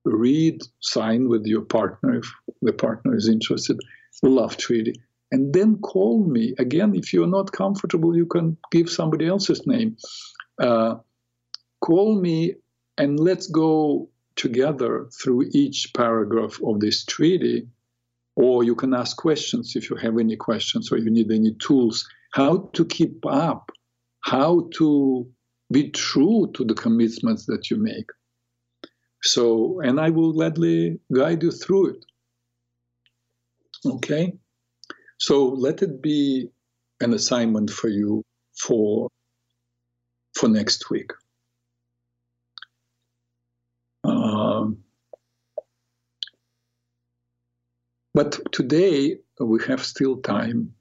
[0.06, 2.32] read, sign with your partner if
[2.62, 3.78] the partner is interested,
[4.24, 4.96] love treaty,
[5.32, 6.56] and then call me.
[6.58, 9.98] Again, if you're not comfortable, you can give somebody else's name.
[10.60, 10.96] Uh,
[11.82, 12.56] call me
[12.98, 17.68] and let's go together through each paragraph of this treaty.
[18.36, 22.08] Or you can ask questions if you have any questions or you need any tools.
[22.32, 23.72] How to keep up,
[24.22, 25.30] how to
[25.72, 28.10] be true to the commitments that you make.
[29.24, 32.06] So, and I will gladly guide you through it.
[33.86, 34.34] Okay?
[35.18, 36.50] So let it be
[37.02, 38.24] an assignment for you
[38.58, 39.10] for,
[40.36, 41.12] for next week.
[44.04, 44.78] Um,
[48.14, 50.74] but today we have still time.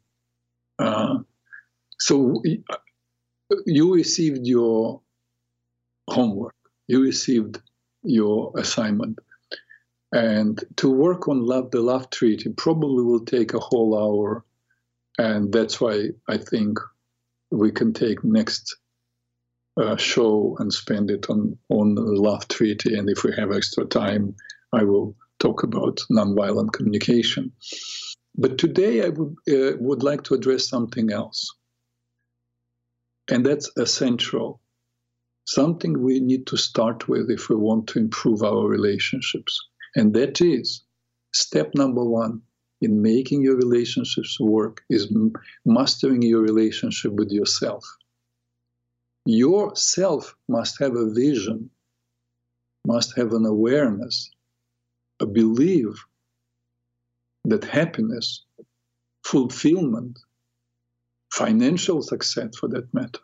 [0.78, 1.18] Uh,
[1.98, 2.40] so
[3.66, 5.00] you received your
[6.08, 6.54] homework,
[6.86, 7.60] you received
[8.02, 9.18] your assignment.
[10.12, 14.44] And to work on love, the love treaty probably will take a whole hour.
[15.18, 16.78] And that's why I think
[17.50, 18.76] we can take next
[19.80, 22.96] uh, show and spend it on, on the love treaty.
[22.96, 24.34] And if we have extra time,
[24.72, 27.52] I will talk about nonviolent communication.
[28.36, 31.54] But today I would, uh, would like to address something else.
[33.30, 34.60] And that's essential.
[35.46, 39.58] Something we need to start with if we want to improve our relationships.
[39.96, 40.82] And that is
[41.32, 42.42] step number one
[42.80, 45.12] in making your relationships work is
[45.64, 47.84] mastering your relationship with yourself.
[49.24, 51.70] Yourself must have a vision,
[52.86, 54.30] must have an awareness,
[55.20, 56.04] a belief
[57.44, 58.44] that happiness,
[59.24, 60.18] fulfillment,
[61.32, 63.20] financial success for that matter,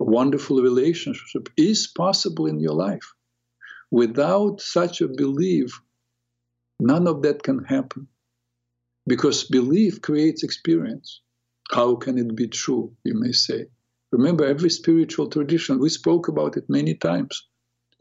[0.00, 3.14] a wonderful relationship is possible in your life.
[3.90, 5.80] Without such a belief,
[6.78, 8.06] none of that can happen.
[9.06, 11.22] Because belief creates experience.
[11.70, 13.66] How can it be true, you may say?
[14.12, 17.46] Remember, every spiritual tradition, we spoke about it many times,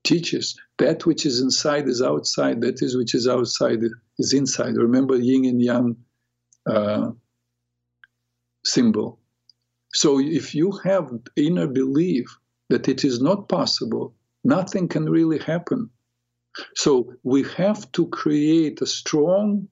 [0.03, 3.79] teaches that which is inside is outside, that is which is outside
[4.19, 4.75] is inside.
[4.75, 5.95] Remember yin and yang
[6.65, 7.11] uh,
[8.65, 9.19] symbol.
[9.97, 12.27] So if you have inner belief
[12.69, 15.89] that it is not possible, nothing can really happen.
[16.75, 19.67] So we have to create a strong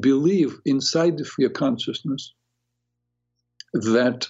[0.00, 2.34] belief inside of your consciousness
[3.72, 4.26] that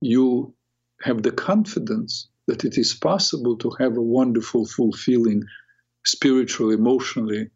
[0.00, 0.54] you
[1.02, 5.42] have the confidence that it is possible to have a wonderful, fulfilling,
[6.06, 7.50] spiritual, emotionally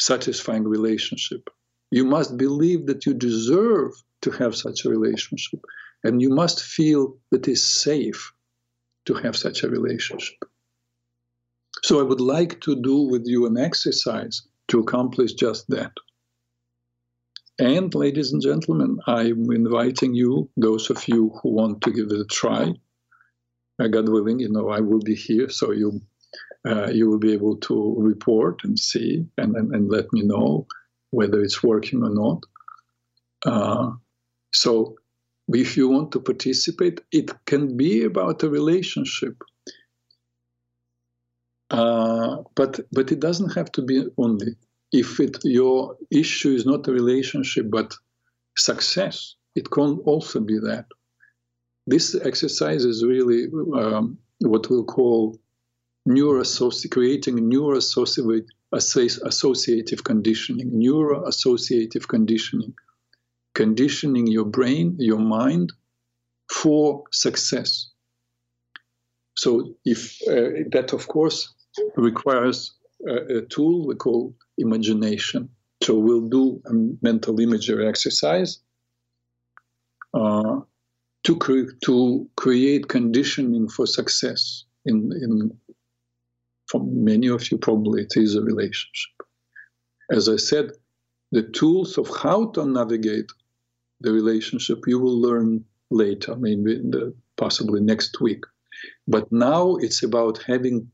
[0.00, 1.48] satisfying relationship.
[1.92, 3.92] You must believe that you deserve
[4.22, 5.60] to have such a relationship.
[6.04, 8.32] And you must feel that it's safe
[9.06, 10.38] to have such a relationship.
[11.82, 15.92] So I would like to do with you an exercise to accomplish just that.
[17.58, 22.20] And ladies and gentlemen, I'm inviting you, those of you who want to give it
[22.20, 22.72] a try,
[23.78, 26.00] uh, God willing, you know, I will be here, so you
[26.66, 30.66] uh, you will be able to report and see and, and, and let me know
[31.10, 32.44] whether it's working or not.
[33.46, 33.92] Uh,
[34.52, 34.96] so
[35.54, 39.34] if you want to participate, it can be about a relationship.
[41.70, 44.56] Uh, but but it doesn't have to be only.
[44.92, 47.94] If it your issue is not a relationship but
[48.56, 50.86] success, it can also be that.
[51.86, 55.38] This exercise is really um, what we'll call
[56.06, 62.74] creating neuroassociative associative conditioning, neuroassociative conditioning
[63.54, 65.72] conditioning your brain, your mind
[66.52, 67.90] for success.
[69.36, 71.52] So, if uh, that, of course,
[71.96, 72.72] requires
[73.08, 75.48] a, a, tool we call imagination.
[75.82, 76.72] So, we'll do a
[77.02, 78.58] mental imagery exercise
[80.12, 80.60] uh,
[81.24, 84.64] to, cre- to create conditioning for success.
[84.84, 85.56] In, in
[86.70, 89.10] for many of you, probably it is a relationship.
[90.10, 90.72] As I said,
[91.32, 93.30] the tools of how to navigate
[94.00, 98.44] the relationship you will learn later, maybe the, possibly next week.
[99.06, 100.90] But now it's about having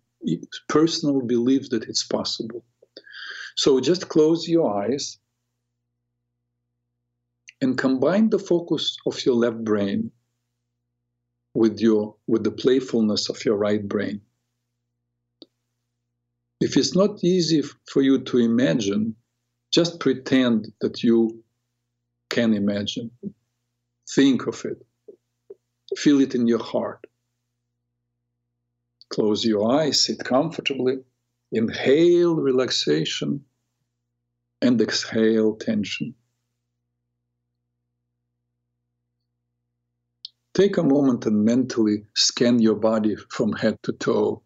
[0.69, 2.65] personal belief that it's possible.
[3.57, 5.19] So just close your eyes
[7.61, 10.11] and combine the focus of your left brain
[11.55, 14.21] with your with the playfulness of your right brain.
[16.61, 19.15] If it's not easy for you to imagine,
[19.73, 21.43] just pretend that you
[22.31, 23.11] can imagine.
[24.15, 24.85] Think of it.
[25.97, 27.07] Feel it in your heart.
[29.11, 30.99] Close your eyes, sit comfortably,
[31.53, 33.45] inhale relaxation,
[34.61, 36.15] and exhale tension.
[40.55, 44.43] Take a moment and mentally scan your body from head to toe.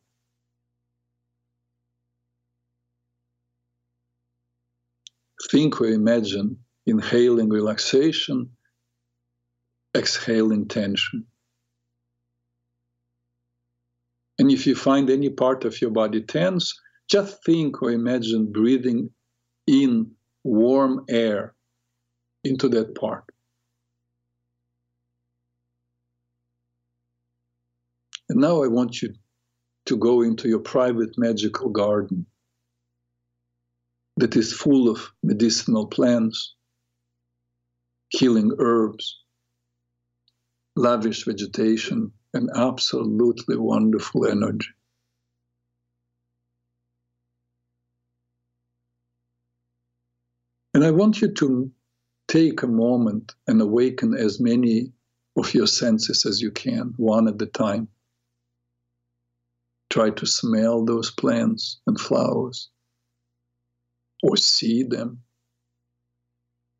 [5.50, 6.58] Think or imagine
[6.91, 8.51] inhaling relaxation,
[9.97, 11.26] exhaling tension.
[14.38, 16.74] And if you find any part of your body tense,
[17.11, 19.11] just think or imagine breathing
[19.66, 20.12] in
[20.45, 21.55] warm air
[22.45, 23.24] into that part.
[28.28, 29.12] And now I want you
[29.86, 32.26] to go into your private magical garden
[34.16, 36.55] that is full of medicinal plants,
[38.11, 39.20] healing herbs,
[40.76, 44.68] lavish vegetation, and absolutely wonderful energy.
[50.74, 51.70] And I want you to
[52.28, 54.92] take a moment and awaken as many
[55.36, 57.88] of your senses as you can, one at a time.
[59.88, 62.70] Try to smell those plants and flowers
[64.22, 65.22] or see them.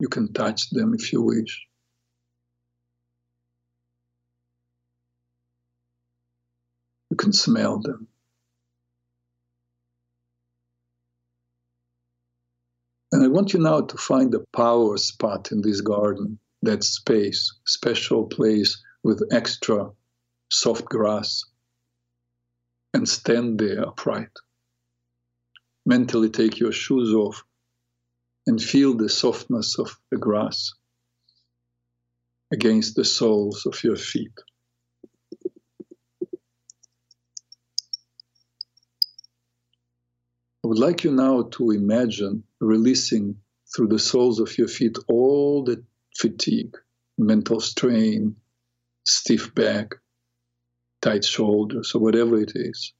[0.01, 1.67] You can touch them if you wish.
[7.11, 8.09] You can smell them.
[13.13, 17.53] And I want you now to find a power spot in this garden, that space,
[17.67, 19.91] special place with extra
[20.51, 21.45] soft grass,
[22.95, 24.31] and stand there upright.
[25.85, 27.45] Mentally take your shoes off
[28.47, 30.73] and feel the softness of the grass
[32.53, 34.33] against the soles of your feet.
[40.63, 43.37] I would like you now to imagine releasing
[43.75, 45.83] through the soles of your feet all the
[46.17, 46.77] fatigue,
[47.17, 48.37] mental strain,
[49.05, 49.95] stiff back,
[51.01, 52.93] tight shoulders, or whatever it is.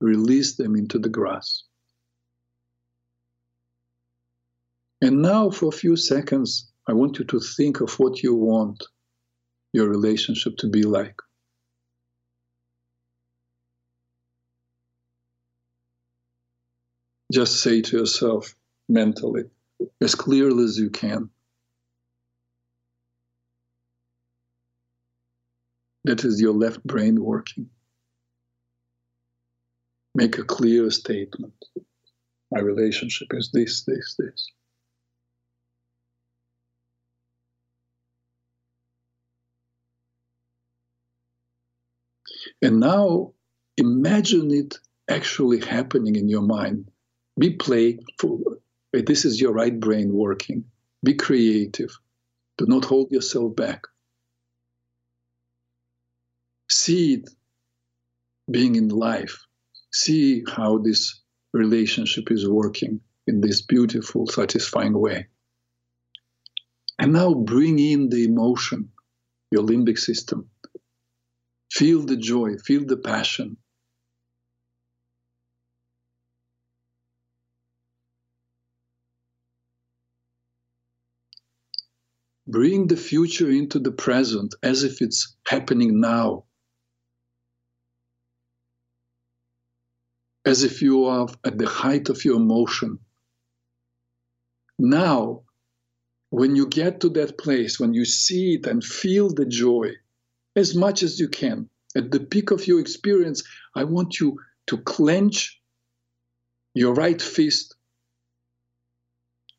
[0.00, 1.62] Release them into the grass.
[5.02, 8.84] And now, for a few seconds, I want you to think of what you want
[9.72, 11.16] your relationship to be like.
[17.32, 18.54] Just say to yourself
[18.88, 19.44] mentally,
[20.00, 21.30] as clearly as you can,
[26.04, 27.68] that is your left brain working.
[30.14, 31.54] Make a clear statement.
[32.52, 34.52] My relationship is this, this, this.
[42.62, 43.32] And now
[43.76, 44.78] imagine it
[45.10, 46.90] actually happening in your mind.
[47.38, 48.58] Be playful.
[48.92, 50.64] This is your right brain working.
[51.04, 51.90] Be creative.
[52.58, 53.82] Do not hold yourself back.
[56.70, 57.30] See it
[58.50, 59.44] being in life.
[59.92, 61.20] See how this
[61.52, 65.26] relationship is working in this beautiful, satisfying way.
[66.98, 68.90] And now bring in the emotion,
[69.50, 70.48] your limbic system.
[71.72, 73.56] Feel the joy, feel the passion,
[82.46, 86.44] Bring the future into the present as if it's happening now.
[90.44, 92.98] As if you are at the height of your emotion.
[94.78, 95.44] Now,
[96.30, 99.92] when you get to that place, when you see it and feel the joy
[100.56, 103.42] as much as you can, at the peak of your experience,
[103.74, 104.38] I want you
[104.68, 105.60] to clench
[106.74, 107.76] your right fist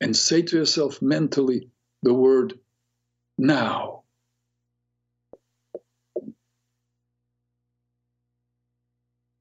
[0.01, 1.69] and say to yourself mentally
[2.01, 2.59] the word
[3.37, 4.03] now.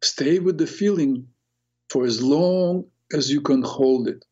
[0.03, 1.29] Stay with the feeling
[1.91, 4.25] for as long as you can hold it.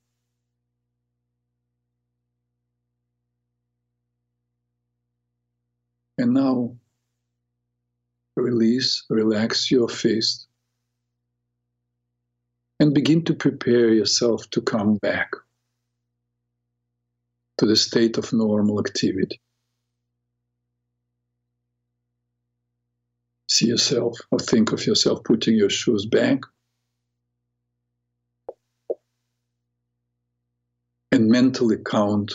[6.19, 6.77] And now
[8.43, 10.49] release, relax your fist,
[12.79, 15.31] and begin to prepare yourself to come back
[17.59, 19.41] to the state of normal activity.
[23.49, 26.41] See yourself or think of yourself putting your shoes back
[31.13, 32.33] and mentally count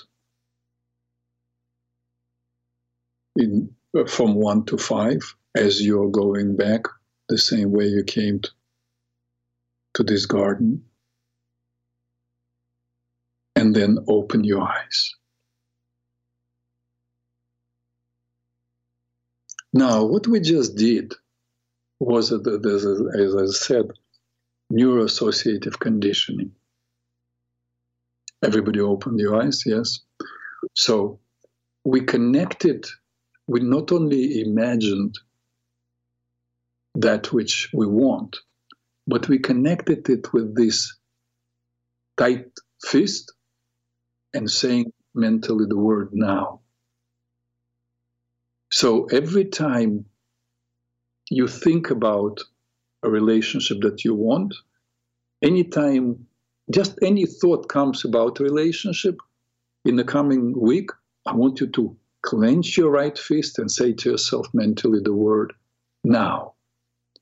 [3.35, 5.21] in uh, from one to five
[5.55, 6.81] as you're going back
[7.29, 8.49] the same way you came to,
[9.95, 10.83] to this garden
[13.55, 15.15] and then open your eyes.
[19.73, 21.13] Now, what we just did
[21.99, 23.91] was, uh, as I said,
[24.71, 26.51] neuroassociative conditioning.
[28.43, 29.99] Everybody opened your eyes, yes?
[30.75, 31.19] So
[31.83, 32.85] we connected,
[33.47, 35.15] we not only imagined
[36.95, 38.37] that which we want,
[39.07, 40.97] but we connected it with this
[42.17, 42.47] tight
[42.83, 43.33] fist
[44.33, 46.61] and saying mentally the word now.
[48.71, 50.05] So every time
[51.29, 52.41] you think about
[53.03, 54.53] a relationship that you want,
[55.43, 56.27] anytime
[56.71, 59.17] just any thought comes about relationship
[59.85, 60.89] in the coming week,
[61.25, 65.53] I want you to clench your right fist and say to yourself mentally the word
[66.03, 66.54] now.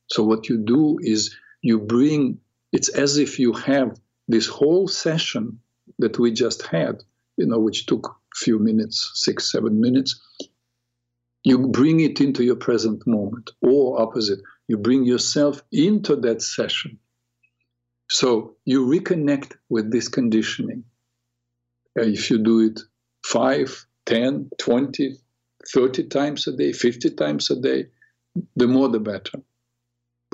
[0.07, 2.39] So what you do is you bring
[2.73, 5.59] it's as if you have this whole session
[5.99, 7.03] that we just had,
[7.37, 10.19] you know, which took a few minutes, six, seven minutes,
[11.43, 16.97] you bring it into your present moment, or opposite, you bring yourself into that session.
[18.09, 20.83] So you reconnect with this conditioning.
[21.97, 22.79] Uh, if you do it
[23.25, 25.15] 5, 10, 20,
[25.73, 27.85] 30 times a day, 50 times a day,
[28.55, 29.39] the more the better.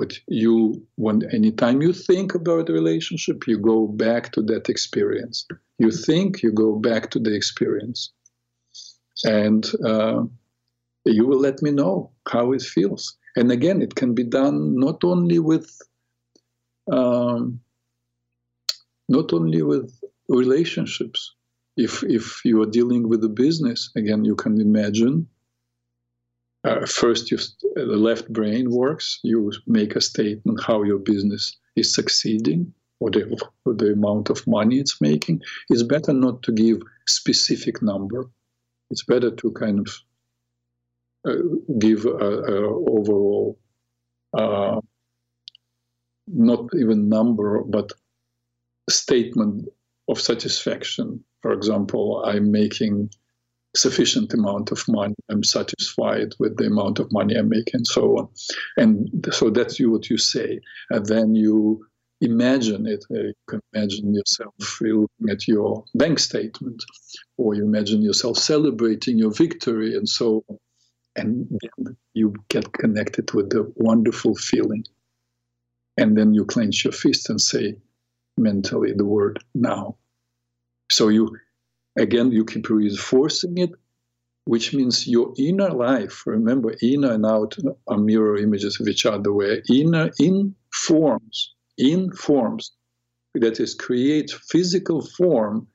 [0.00, 5.46] But you, when anytime you think about a relationship, you go back to that experience.
[5.78, 8.10] You think, you go back to the experience.
[9.24, 10.22] And uh,
[11.04, 13.18] you will let me know how it feels.
[13.36, 15.70] And again, it can be done not only with
[16.90, 17.60] um,
[19.10, 19.92] not only with
[20.30, 21.34] relationships.
[21.76, 25.28] If if you are dealing with a business, again, you can imagine.
[26.62, 27.38] Uh, first, you,
[27.74, 29.18] the left brain works.
[29.22, 34.46] You make a statement how your business is succeeding, or the, or the amount of
[34.46, 35.40] money it's making.
[35.70, 38.26] It's better not to give specific number.
[38.90, 39.94] It's better to kind of
[41.26, 41.42] uh,
[41.78, 43.58] give a, a overall,
[44.36, 44.80] uh,
[46.26, 47.92] not even number, but
[48.90, 49.68] statement
[50.08, 51.24] of satisfaction.
[51.40, 53.10] For example, I'm making
[53.76, 55.14] sufficient amount of money.
[55.28, 58.28] I'm satisfied with the amount of money I'm making, and so on.
[58.76, 60.60] And so that's what you say,
[60.90, 61.86] and then you
[62.20, 63.04] imagine it.
[63.10, 66.82] Uh, you can imagine yourself looking at your bank statement,
[67.38, 70.58] or you imagine yourself celebrating your victory, and so on
[71.16, 71.58] and
[72.14, 74.84] you get connected with the wonderful feeling.
[75.96, 77.76] And then you clench your fist and say
[78.36, 79.96] mentally the word now.
[80.90, 81.36] So you,
[82.00, 83.70] again, you keep reinforcing it,
[84.44, 89.32] which means your inner life, remember, inner and out are mirror images of each other,
[89.32, 92.72] where inner informs, informs,
[93.34, 95.68] that is, create physical form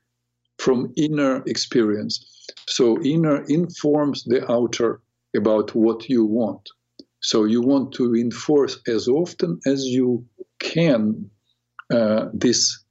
[0.58, 2.44] from inner experience.
[2.68, 5.02] So inner informs the outer
[5.38, 6.70] about what you want.
[7.22, 10.26] So you want to enforce as often as you
[10.60, 11.30] can
[11.94, 12.84] uh, this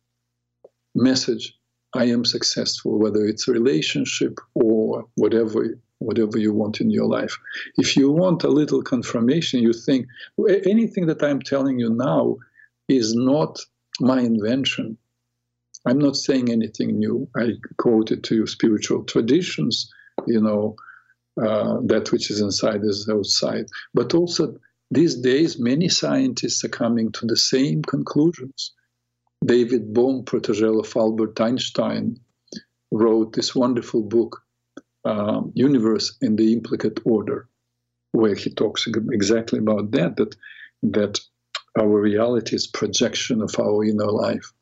[0.94, 1.58] message
[1.94, 7.38] I am successful, whether it's a relationship or whatever whatever you want in your life.
[7.78, 10.06] If you want a little confirmation, you think
[10.66, 12.36] anything that I'm telling you now
[12.88, 13.58] is not
[14.00, 14.98] my invention.
[15.86, 17.28] I'm not saying anything new.
[17.36, 19.90] I quoted to you spiritual traditions,
[20.26, 20.76] you know,
[21.40, 23.66] uh, that which is inside is outside.
[23.92, 24.56] But also,
[24.90, 28.72] these days, many scientists are coming to the same conclusions.
[29.44, 32.18] David Bohm, protege of Albert Einstein,
[32.90, 34.42] wrote this wonderful book,
[35.04, 37.48] uh, Universe in the Implicate Order,
[38.12, 40.36] where he talks exactly about that, that,
[40.82, 41.20] that
[41.78, 44.52] our reality is projection of our inner life.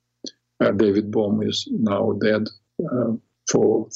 [0.61, 2.49] Uh, David Bohm is now dead
[2.91, 3.13] uh,
[3.51, 3.89] for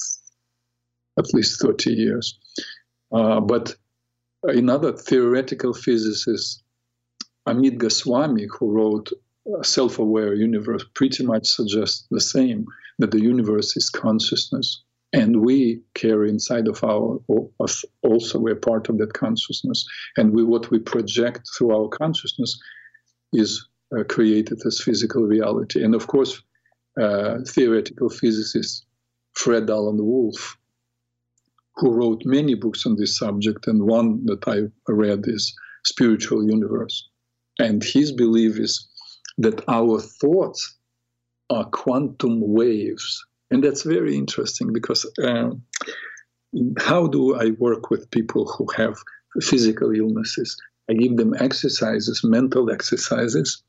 [1.18, 2.39] at least 30 years.
[3.12, 3.74] Uh, but
[4.43, 6.62] another theoretical physicist,
[7.49, 9.11] Amit Goswami, who wrote
[9.61, 12.66] a self-aware universe, pretty much suggests the same,
[12.99, 14.82] that the universe is consciousness.
[15.12, 17.20] And we carry inside of our
[17.61, 19.86] us also we're part of that consciousness.
[20.16, 22.59] And we what we project through our consciousness
[23.32, 23.66] is
[23.97, 25.82] uh, created as physical reality.
[25.82, 26.42] And of course
[27.01, 28.86] uh, theoretical physicist
[29.34, 30.57] fred alan wolf
[31.76, 37.09] who wrote many books on this subject and one that i read is spiritual universe.
[37.59, 38.88] And his belief is
[39.39, 40.76] that our thoughts
[41.51, 45.62] are quantum waves and that's very interesting because um,
[46.78, 48.97] how do I work with people who have
[49.41, 50.57] physical illnesses?
[50.91, 53.62] I give them exercises, mental exercises,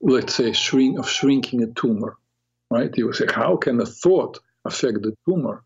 [0.00, 2.16] let's say shrink, of shrinking a tumor,
[2.70, 2.90] right?
[2.96, 5.64] You say, how can a thought affect the tumor?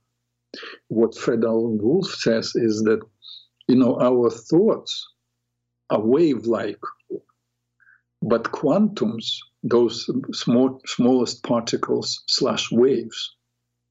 [0.89, 3.01] What Fred Alan Wolf says is that,
[3.69, 5.07] you know, our thoughts
[5.91, 6.81] are wave-like,
[8.23, 13.37] but quantums those small, smallest particles slash waves.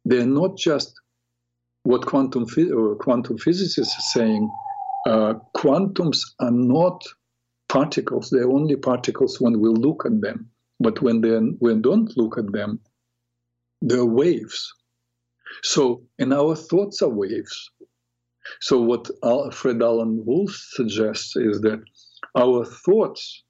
[0.05, 0.99] They're not just
[1.83, 2.45] what quantum
[2.99, 4.51] quantum physicists are saying.
[5.05, 7.03] Uh, quantums are not
[7.67, 8.29] particles.
[8.29, 10.49] They're only particles when we look at them.
[10.79, 12.79] But when they we don't look at them,
[13.81, 14.73] they're waves.
[15.63, 17.71] So, and our thoughts are waves.
[18.59, 19.09] So, what
[19.53, 21.83] Fred Alan Wolf suggests is that
[22.35, 23.43] our thoughts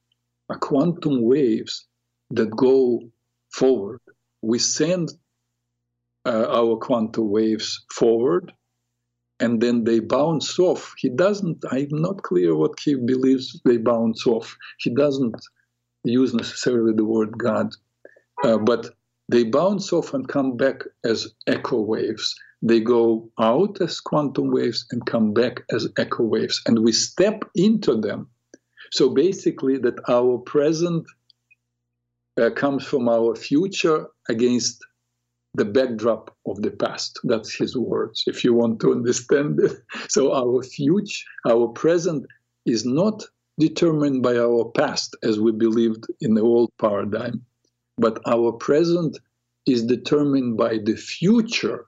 [0.51, 1.87] are quantum waves
[2.31, 2.99] that go
[3.51, 4.01] forward.
[4.41, 5.11] We send
[6.25, 8.51] uh, our quantum waves forward
[9.39, 10.93] and then they bounce off.
[10.97, 14.55] He doesn't, I'm not clear what he believes they bounce off.
[14.79, 15.35] He doesn't
[16.03, 17.73] use necessarily the word God,
[18.43, 18.89] uh, but
[19.29, 22.35] they bounce off and come back as echo waves.
[22.61, 27.43] They go out as quantum waves and come back as echo waves, and we step
[27.55, 28.29] into them.
[28.91, 31.05] So basically, that our present
[32.39, 34.83] uh, comes from our future against
[35.53, 37.19] the backdrop of the past.
[37.23, 39.73] That's his words, if you want to understand it.
[40.09, 42.25] So our future, our present
[42.65, 43.23] is not
[43.59, 47.45] determined by our past as we believed in the old paradigm,
[47.97, 49.17] but our present
[49.67, 51.85] is determined by the future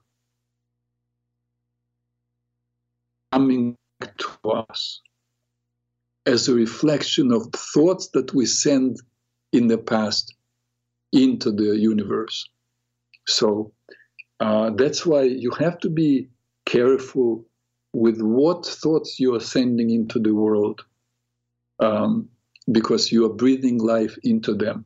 [3.31, 3.75] coming
[4.17, 5.01] to us
[6.25, 8.97] as a reflection of thoughts that we send
[9.51, 10.35] in the past
[11.11, 12.49] into the universe.
[13.27, 13.73] So
[14.39, 16.29] uh, that's why you have to be
[16.65, 17.45] careful
[17.93, 20.83] with what thoughts you are sending into the world
[21.79, 22.29] um,
[22.71, 24.85] because you are breathing life into them.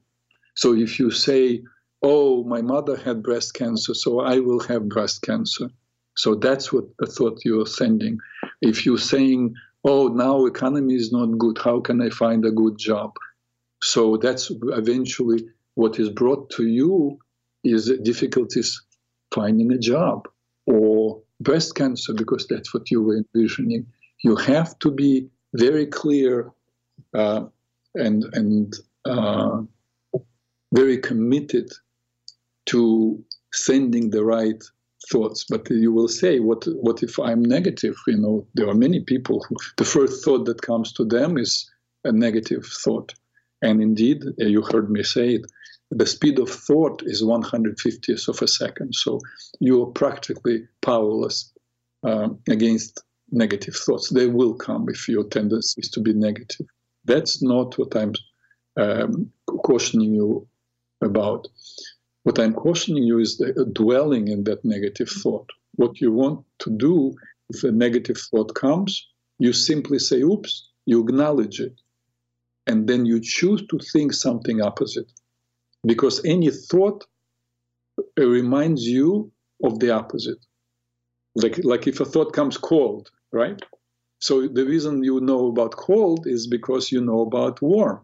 [0.56, 1.64] So if you say,
[2.04, 5.70] Oh, my mother had breast cancer, so I will have breast cancer.
[6.16, 8.20] So that's what the thought you are sending.
[8.62, 12.78] If you're saying, Oh, now economy is not good, how can I find a good
[12.78, 13.15] job?
[13.82, 17.19] So that's eventually what is brought to you
[17.63, 18.82] is difficulties
[19.34, 20.28] finding a job
[20.65, 23.86] or breast cancer because that's what you were envisioning.
[24.23, 26.51] You have to be very clear
[27.13, 27.45] uh,
[27.95, 28.73] and and
[29.05, 29.61] uh,
[30.73, 31.71] very committed
[32.67, 33.23] to
[33.53, 34.61] sending the right
[35.12, 35.45] thoughts.
[35.50, 37.95] But you will say, what what if I'm negative?
[38.08, 41.70] You know, there are many people who the first thought that comes to them is
[42.04, 43.14] a negative thought.
[43.62, 45.45] And indeed, you heard me say it,
[45.89, 48.93] the speed of thought is 150th of a second.
[48.93, 49.20] So
[49.60, 51.52] you are practically powerless
[52.04, 54.10] um, against negative thoughts.
[54.10, 56.68] They will come if your tendency is to be negative.
[57.06, 58.14] That's not what I'm
[58.78, 60.48] um, cautioning you
[61.02, 61.48] about.
[62.28, 65.49] What I'm cautioning you is the, dwelling in that negative thought.
[65.78, 67.15] What you want to do
[67.49, 69.07] if a negative thought comes,
[69.39, 71.80] you simply say, oops, you acknowledge it.
[72.69, 75.09] And then you choose to think something opposite
[75.86, 77.05] because any thought
[78.17, 79.32] reminds you
[79.63, 80.45] of the opposite.
[81.34, 83.61] Like, like if a thought comes cold, right?
[84.19, 88.01] So the reason you know about cold is because you know about warm.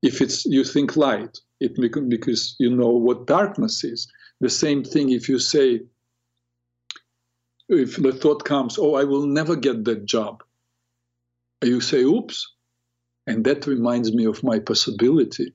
[0.00, 4.10] If it's you think light, it because you know what darkness is.
[4.40, 5.82] The same thing if you say,
[7.68, 10.42] if the thought comes, oh, I will never get that job.
[11.62, 12.52] You say, oops,
[13.26, 15.54] and that reminds me of my possibility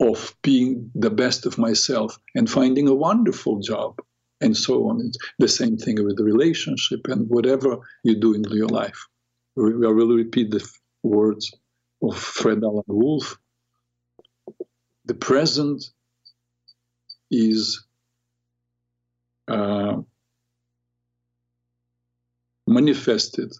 [0.00, 4.00] of being the best of myself and finding a wonderful job
[4.40, 5.00] and so on.
[5.00, 9.06] It's the same thing with the relationship and whatever you do in your life.
[9.56, 10.66] I will repeat the
[11.02, 11.52] words
[12.02, 13.38] of Fred Alan Wolf.
[15.12, 15.90] The present
[17.30, 17.84] is
[19.46, 20.00] uh,
[22.66, 23.52] manifested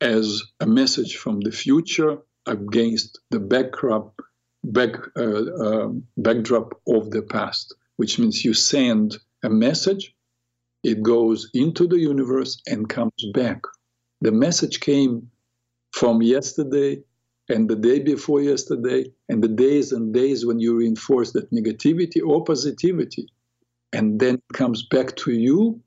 [0.00, 4.18] as a message from the future against the backdrop
[4.64, 10.16] back, uh, uh, backdrop of the past, which means you send a message
[10.82, 13.60] it goes into the universe and comes back.
[14.22, 15.30] The message came
[15.92, 17.02] from yesterday
[17.48, 22.20] and the day before yesterday and the days and days when you reinforce that negativity
[22.26, 23.26] or positivity
[23.92, 25.80] and then comes back to you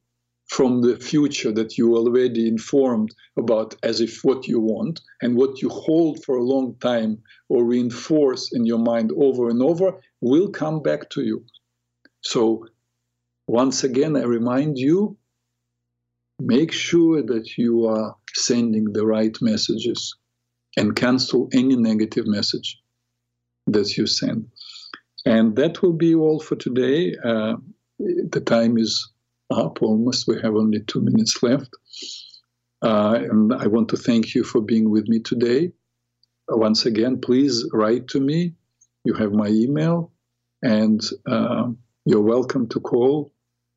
[0.47, 5.61] from the future that you already informed about as if what you want and what
[5.61, 10.49] you hold for a long time or reinforce in your mind over and over will
[10.49, 11.43] come back to you.
[12.21, 12.65] So
[13.47, 15.17] once again i remind you
[16.39, 20.15] make sure that you are sending the right messages
[20.77, 22.79] and cancel any negative message
[23.65, 24.47] that you send
[25.25, 27.55] and that will be all for today uh,
[27.99, 29.11] the time is
[29.49, 30.27] up almost.
[30.27, 31.69] We have only two minutes left.
[32.81, 35.71] Uh, and I want to thank you for being with me today.
[36.47, 38.53] Once again, please write to me.
[39.03, 40.11] You have my email,
[40.61, 41.69] and uh,
[42.05, 43.33] you're welcome to call.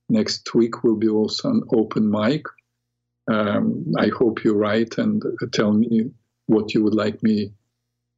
[0.08, 2.44] Next week will be also an open mic.
[3.30, 5.22] Um, I hope you write and
[5.52, 6.10] tell me
[6.50, 7.52] what you would like me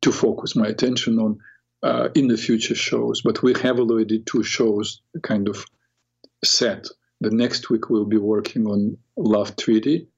[0.02, 1.38] to focus my attention on
[1.82, 3.22] uh, in the future shows.
[3.22, 5.64] But we have already two shows kind of
[6.44, 6.86] set.
[7.20, 10.08] The next week we'll be working on love treaty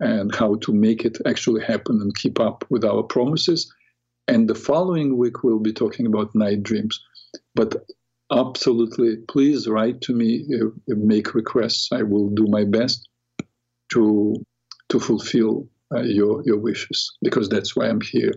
[0.00, 3.72] and how to make it actually happen and keep up with our promises.
[4.26, 7.00] And the following week we'll be talking about night dreams.
[7.54, 7.76] But
[8.30, 11.92] absolutely, please write to me, uh, make requests.
[11.92, 13.08] I will do my best
[13.92, 14.34] to
[14.88, 18.32] to fulfill uh, your your wishes because that's why I'm here.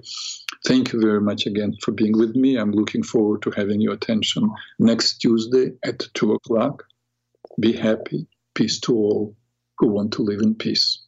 [0.65, 2.57] Thank you very much again for being with me.
[2.57, 4.49] I'm looking forward to having your attention
[4.79, 6.83] next Tuesday at two o'clock.
[7.59, 8.27] Be happy.
[8.55, 9.35] Peace to all
[9.77, 11.04] who want to live in peace.